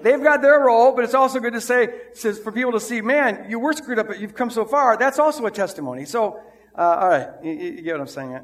[0.03, 3.01] They've got their role, but it's also good to say, says for people to see,
[3.01, 4.97] man, you were screwed up, but you've come so far.
[4.97, 6.05] That's also a testimony.
[6.05, 6.41] So,
[6.77, 8.41] uh, all right, you, you, get what I'm saying.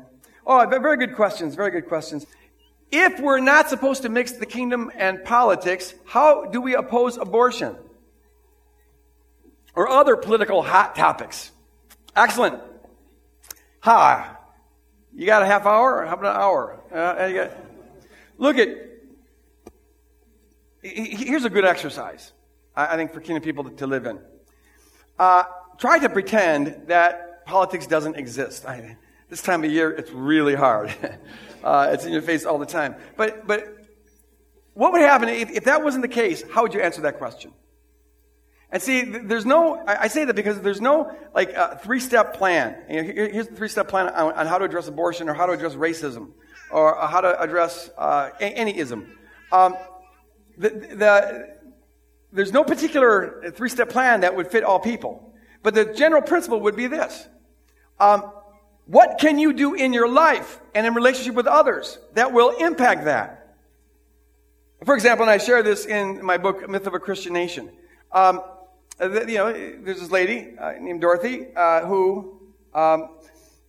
[0.47, 1.55] Oh, very good questions.
[1.55, 2.27] Very good questions.
[2.91, 7.77] If we're not supposed to mix the kingdom and politics, how do we oppose abortion?
[9.79, 11.53] or other political hot topics.
[12.17, 12.61] Excellent.
[13.79, 14.37] Ha.
[15.15, 16.05] You got a half hour?
[16.05, 16.81] How about an hour?
[16.91, 17.53] Uh, got,
[18.39, 18.69] look at,
[20.83, 22.33] here's a good exercise,
[22.77, 24.19] I think, for kingdom people to, live in.
[25.19, 25.45] Uh,
[25.79, 28.67] try to pretend that politics doesn't exist.
[28.67, 28.97] I,
[29.29, 30.95] this time of year, it's really hard.
[31.65, 32.95] uh, it's in your face all the time.
[33.17, 33.65] But, but
[34.75, 36.43] what would happen if, if that wasn't the case?
[36.53, 37.53] How would you answer that question?
[38.71, 42.77] And see, there's no, I say that because there's no like uh, three step plan.
[42.91, 45.47] You know, here's the three step plan on, on, how to address abortion or how
[45.47, 46.33] to address racism
[46.71, 49.19] or how to address uh, any ism.
[49.51, 49.75] Um,
[50.59, 51.57] the, the,
[52.33, 55.33] there's no particular three step plan that would fit all people.
[55.63, 57.27] But the general principle would be this.
[57.99, 58.33] Um,
[58.87, 63.05] what can you do in your life and in relationship with others that will impact
[63.05, 63.57] that?
[64.85, 67.71] For example, and I share this in my book, Myth of a Christian Nation.
[68.13, 68.41] Um,
[69.01, 72.41] you know, there's this lady uh, named Dorothy uh, who
[72.75, 73.11] um,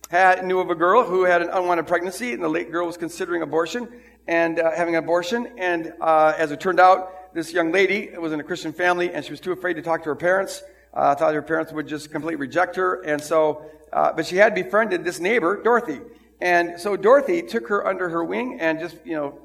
[0.08, 2.96] had knew of a girl who had an unwanted pregnancy, and the late girl was
[2.96, 3.88] considering abortion
[4.30, 5.52] and uh, having an abortion.
[5.58, 9.24] And uh, as it turned out, this young lady was in a Christian family, and
[9.24, 10.62] she was too afraid to talk to her parents.
[10.94, 13.62] Uh, thought her parents would just completely reject her, and so,
[13.92, 16.00] but she had befriended this neighbor, Dorothy.
[16.40, 19.38] And so Dorothy took her under her wing and just, you know,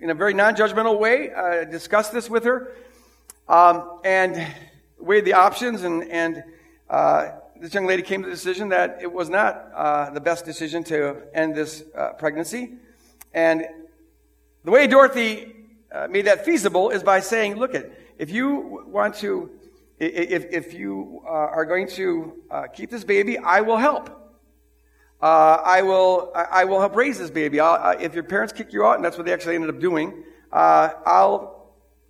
[0.00, 1.30] in a very non-judgmental way,
[1.70, 2.72] discussed this with her.
[3.48, 4.54] Um, and
[4.98, 6.42] weighed the options, and, and
[6.88, 10.46] uh, this young lady came to the decision that it was not uh, the best
[10.46, 12.74] decision to end this uh, pregnancy.
[13.34, 13.66] And
[14.64, 15.54] the way Dorothy
[15.92, 17.74] uh, made that feasible is by saying, look,
[18.18, 19.50] if you want to,
[19.98, 24.10] if, if you uh, are going to uh, keep this baby, I will help.
[25.20, 27.58] I will, I will help raise this baby.
[27.58, 30.24] I'll, if your parents kick you out, and that's what they actually ended up doing,
[30.52, 31.54] I'll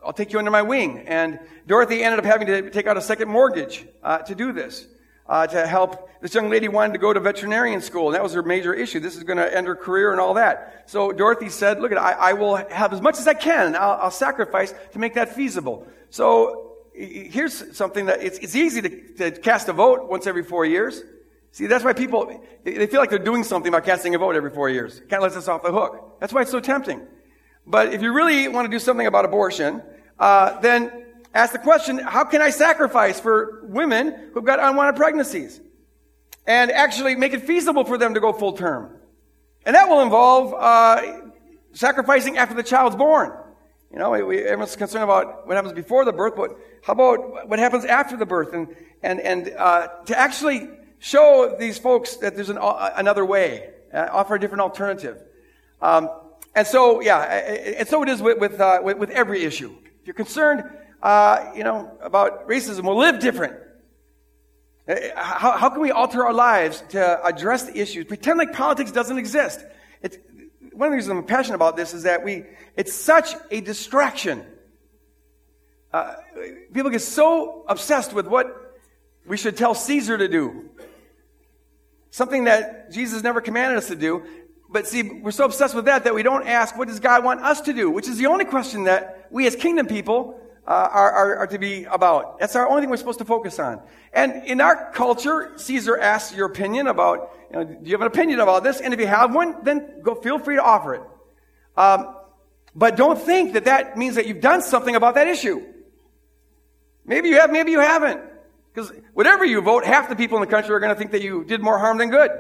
[0.05, 1.05] I'll take you under my wing.
[1.07, 4.87] And Dorothy ended up having to take out a second mortgage uh, to do this,
[5.27, 6.11] uh, to help.
[6.21, 9.01] This young lady wanted to go to veterinarian school, and that was her major issue.
[9.01, 10.85] This is going to end her career and all that.
[10.87, 13.77] So Dorothy said, look, I, I will have as much as I can.
[13.77, 15.87] I'll, I'll, sacrifice to make that feasible.
[16.11, 20.65] So here's something that it's, it's easy to, to cast a vote once every four
[20.65, 21.03] years.
[21.53, 24.51] See, that's why people, they feel like they're doing something by casting a vote every
[24.51, 24.99] four years.
[25.01, 26.19] Kind of lets us off the hook.
[26.21, 27.01] That's why it's so tempting.
[27.67, 29.83] But if you really want to do something about abortion,
[30.19, 31.04] uh, then
[31.35, 35.61] ask the question, how can I sacrifice for women who've got unwanted pregnancies?
[36.47, 38.97] And actually make it feasible for them to go full term.
[39.67, 41.31] And that will involve uh,
[41.73, 43.33] sacrificing after the child's born.
[43.91, 47.59] You know, we, everyone's concerned about what happens before the birth, but how about what
[47.59, 48.53] happens after the birth?
[48.53, 50.69] And, and, and uh, to actually
[50.99, 55.23] show these folks that there's an, uh, another way, uh, offer a different alternative.
[55.81, 56.11] Um,
[56.55, 59.75] and so, yeah, and so it is with, with, uh, with, with every issue.
[60.01, 60.65] If you're concerned,
[61.05, 63.57] uh, you know, about racism, we'll live different.
[64.89, 68.07] Uh, how, how can we alter our lives to address the issues?
[68.07, 69.63] Pretend like politics doesn't exist.
[70.01, 70.17] It's,
[70.73, 72.45] one of the reasons I'm passionate about this is that we,
[72.75, 74.47] it's such a distraction.
[75.93, 76.15] Uh,
[76.73, 78.47] people get so obsessed with what
[79.27, 80.71] we should tell Caesar to do.
[82.11, 84.25] Something that Jesus never commanded us to do.
[84.71, 87.43] But see, we're so obsessed with that that we don't ask, what does God want
[87.43, 87.91] us to do?
[87.91, 91.59] Which is the only question that we as kingdom people uh, are, are, are, to
[91.59, 92.39] be about.
[92.39, 93.83] That's our only thing we're supposed to focus on.
[94.13, 98.07] And in our culture, Caesar asks your opinion about, you know, do you have an
[98.07, 98.81] opinion about this?
[98.81, 101.03] And if you have one, then go, feel free to offer it.
[101.77, 102.17] Um,
[102.75, 105.63] but don't think that that means that you've done something about that issue.
[107.05, 108.23] Maybe you have, maybe you haven't.
[108.73, 111.23] Because whatever you vote, half the people in the country are going to think that
[111.23, 112.31] you did more harm than good.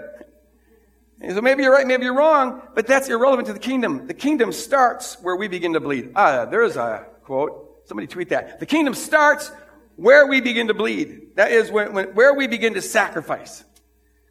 [1.30, 4.06] So maybe you're right, maybe you're wrong, but that's irrelevant to the kingdom.
[4.06, 6.12] The kingdom starts where we begin to bleed.
[6.16, 7.63] Ah, there's a quote.
[7.84, 8.60] Somebody tweet that.
[8.60, 9.50] The kingdom starts
[9.96, 11.36] where we begin to bleed.
[11.36, 13.64] That is when, when, where we begin to sacrifice.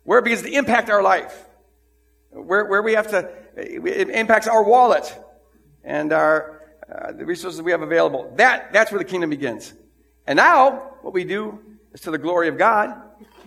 [0.04, 1.46] Where it begins to impact our life.
[2.32, 5.14] Where, where we have to, it impacts our wallet
[5.84, 8.34] and our, uh, the resources we have available.
[8.38, 9.74] That, that's where the kingdom begins.
[10.26, 11.60] And now, what we do
[11.94, 13.00] is to the glory of God.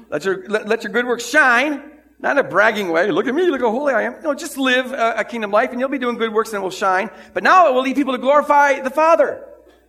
[0.08, 3.10] Let your, let, let your good works shine not in a bragging way.
[3.10, 4.22] Look at me, look how holy I am.
[4.22, 6.62] No, just live a, a, kingdom life and you'll be doing good works and it
[6.62, 7.10] will shine.
[7.34, 9.44] But now it will lead people to glorify the Father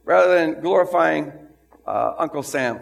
[0.07, 1.33] rather than glorifying
[1.85, 2.79] uh, Uncle Sam.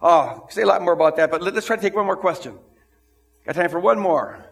[0.00, 2.16] Oh, say a lot more about that, but let, us try to take one more
[2.16, 2.58] question.
[3.44, 4.44] Got time for one more.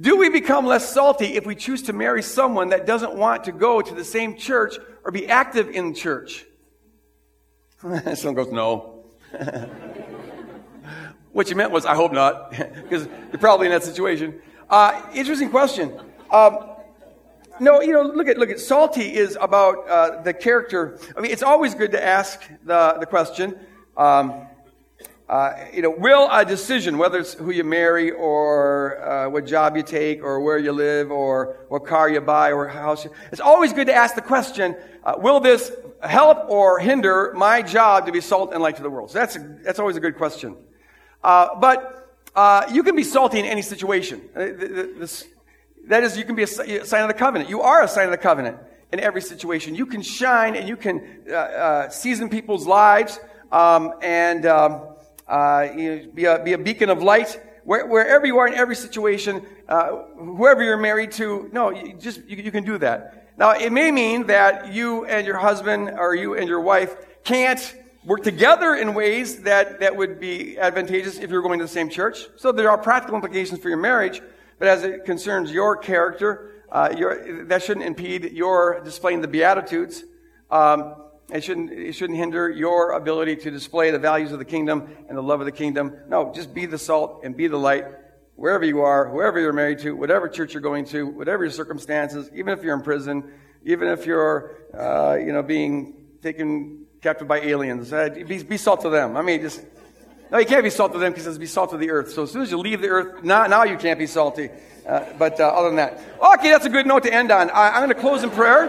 [0.00, 3.52] Do we become less salty if we choose to marry someone that doesn't want to
[3.52, 6.46] go to the same church or be active in church?
[8.14, 9.04] Someone goes, no.
[11.30, 14.40] What you meant was, I hope not, because you're probably in that situation.
[14.68, 15.92] Uh, interesting question.
[16.32, 16.58] Um,
[17.60, 20.98] no, you know, look at look at salty is about uh, the character.
[21.16, 23.58] I mean, it's always good to ask the the question.
[23.96, 24.46] Um,
[25.28, 29.76] uh, you know, will a decision, whether it's who you marry or uh, what job
[29.76, 33.40] you take or where you live or what car you buy or house, you, it's
[33.40, 35.70] always good to ask the question: uh, Will this
[36.02, 39.10] help or hinder my job to be salt and light to the world?
[39.10, 40.56] So that's a, that's always a good question.
[41.22, 44.22] Uh, but uh, you can be salty in any situation.
[44.34, 44.46] Uh,
[44.98, 45.26] this,
[45.86, 47.48] that is, you can be a sign of the covenant.
[47.48, 48.58] You are a sign of the covenant
[48.92, 49.74] in every situation.
[49.74, 53.18] You can shine and you can uh, uh, season people's lives
[53.52, 54.82] um, and um,
[55.76, 57.40] you know, be, a, be a beacon of light.
[57.64, 62.38] Where, wherever you are in every situation, whoever you're married to, no, you just you,
[62.38, 63.28] you can do that.
[63.36, 67.74] Now, it may mean that you and your husband or you and your wife can't
[68.04, 71.90] work together in ways that, that would be advantageous if you're going to the same
[71.90, 72.26] church.
[72.36, 74.22] So there are practical implications for your marriage,
[74.58, 80.04] but as it concerns your character, uh, your, that shouldn't impede your displaying the Beatitudes.
[80.50, 80.94] Um,
[81.32, 85.16] it shouldn't, it shouldn't hinder your ability to display the values of the kingdom and
[85.16, 85.94] the love of the kingdom.
[86.08, 87.84] No, just be the salt and be the light
[88.38, 92.30] wherever you are, whoever you're married to, whatever church you're going to, whatever your circumstances,
[92.32, 93.24] even if you're in prison,
[93.64, 97.92] even if you're, uh, you know, being taken captive by aliens.
[97.92, 99.16] Uh, be, be, salt to them.
[99.16, 99.62] I mean, just,
[100.30, 102.12] no, you can't be salt to them because it says be salt to the earth.
[102.12, 104.50] So as soon as you leave the earth, now, now you can't be salty.
[104.86, 106.00] Uh, but uh, other than that.
[106.34, 107.50] Okay, that's a good note to end on.
[107.50, 108.68] I, I'm going to close in prayer.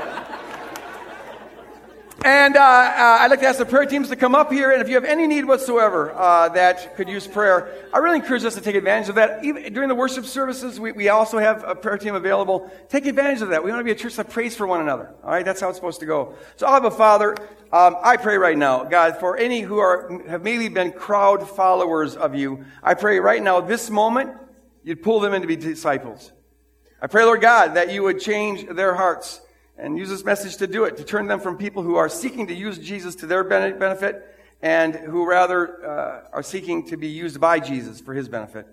[2.26, 4.82] And uh, uh, I'd like to ask the prayer teams to come up here, and
[4.82, 8.55] if you have any need whatsoever uh, that could use prayer, I really encourage us
[8.55, 9.45] to take advantage of that.
[9.45, 12.70] Even during the worship services, we, we also have a prayer team available.
[12.89, 13.63] Take advantage of that.
[13.63, 15.13] We want to be a church that prays for one another.
[15.24, 16.36] All right, that's how it's supposed to go.
[16.57, 17.38] So, I'll have a Father,
[17.72, 22.17] um, I pray right now, God, for any who are have maybe been crowd followers
[22.17, 24.32] of you, I pray right now, this moment,
[24.84, 26.34] you'd pull them in to be disciples.
[27.01, 29.39] I pray, Lord God, that you would change their hearts
[29.80, 32.47] and use this message to do it, to turn them from people who are seeking
[32.47, 37.39] to use Jesus to their benefit and who rather uh, are seeking to be used
[37.39, 38.68] by Jesus for his benefit.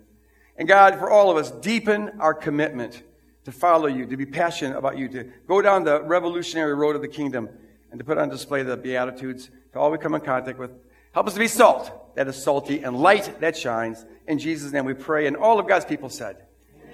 [0.57, 3.03] And God, for all of us, deepen our commitment
[3.45, 7.01] to follow you, to be passionate about you, to go down the revolutionary road of
[7.01, 7.47] the kingdom,
[7.89, 10.71] and to put on display the Beatitudes to all we come in contact with.
[11.13, 14.05] Help us to be salt that is salty and light that shines.
[14.27, 15.27] In Jesus' name we pray.
[15.27, 16.37] And all of God's people said,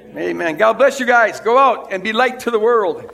[0.01, 0.23] Amen.
[0.23, 0.57] Amen.
[0.57, 1.39] God bless you guys.
[1.39, 3.11] Go out and be light to the world.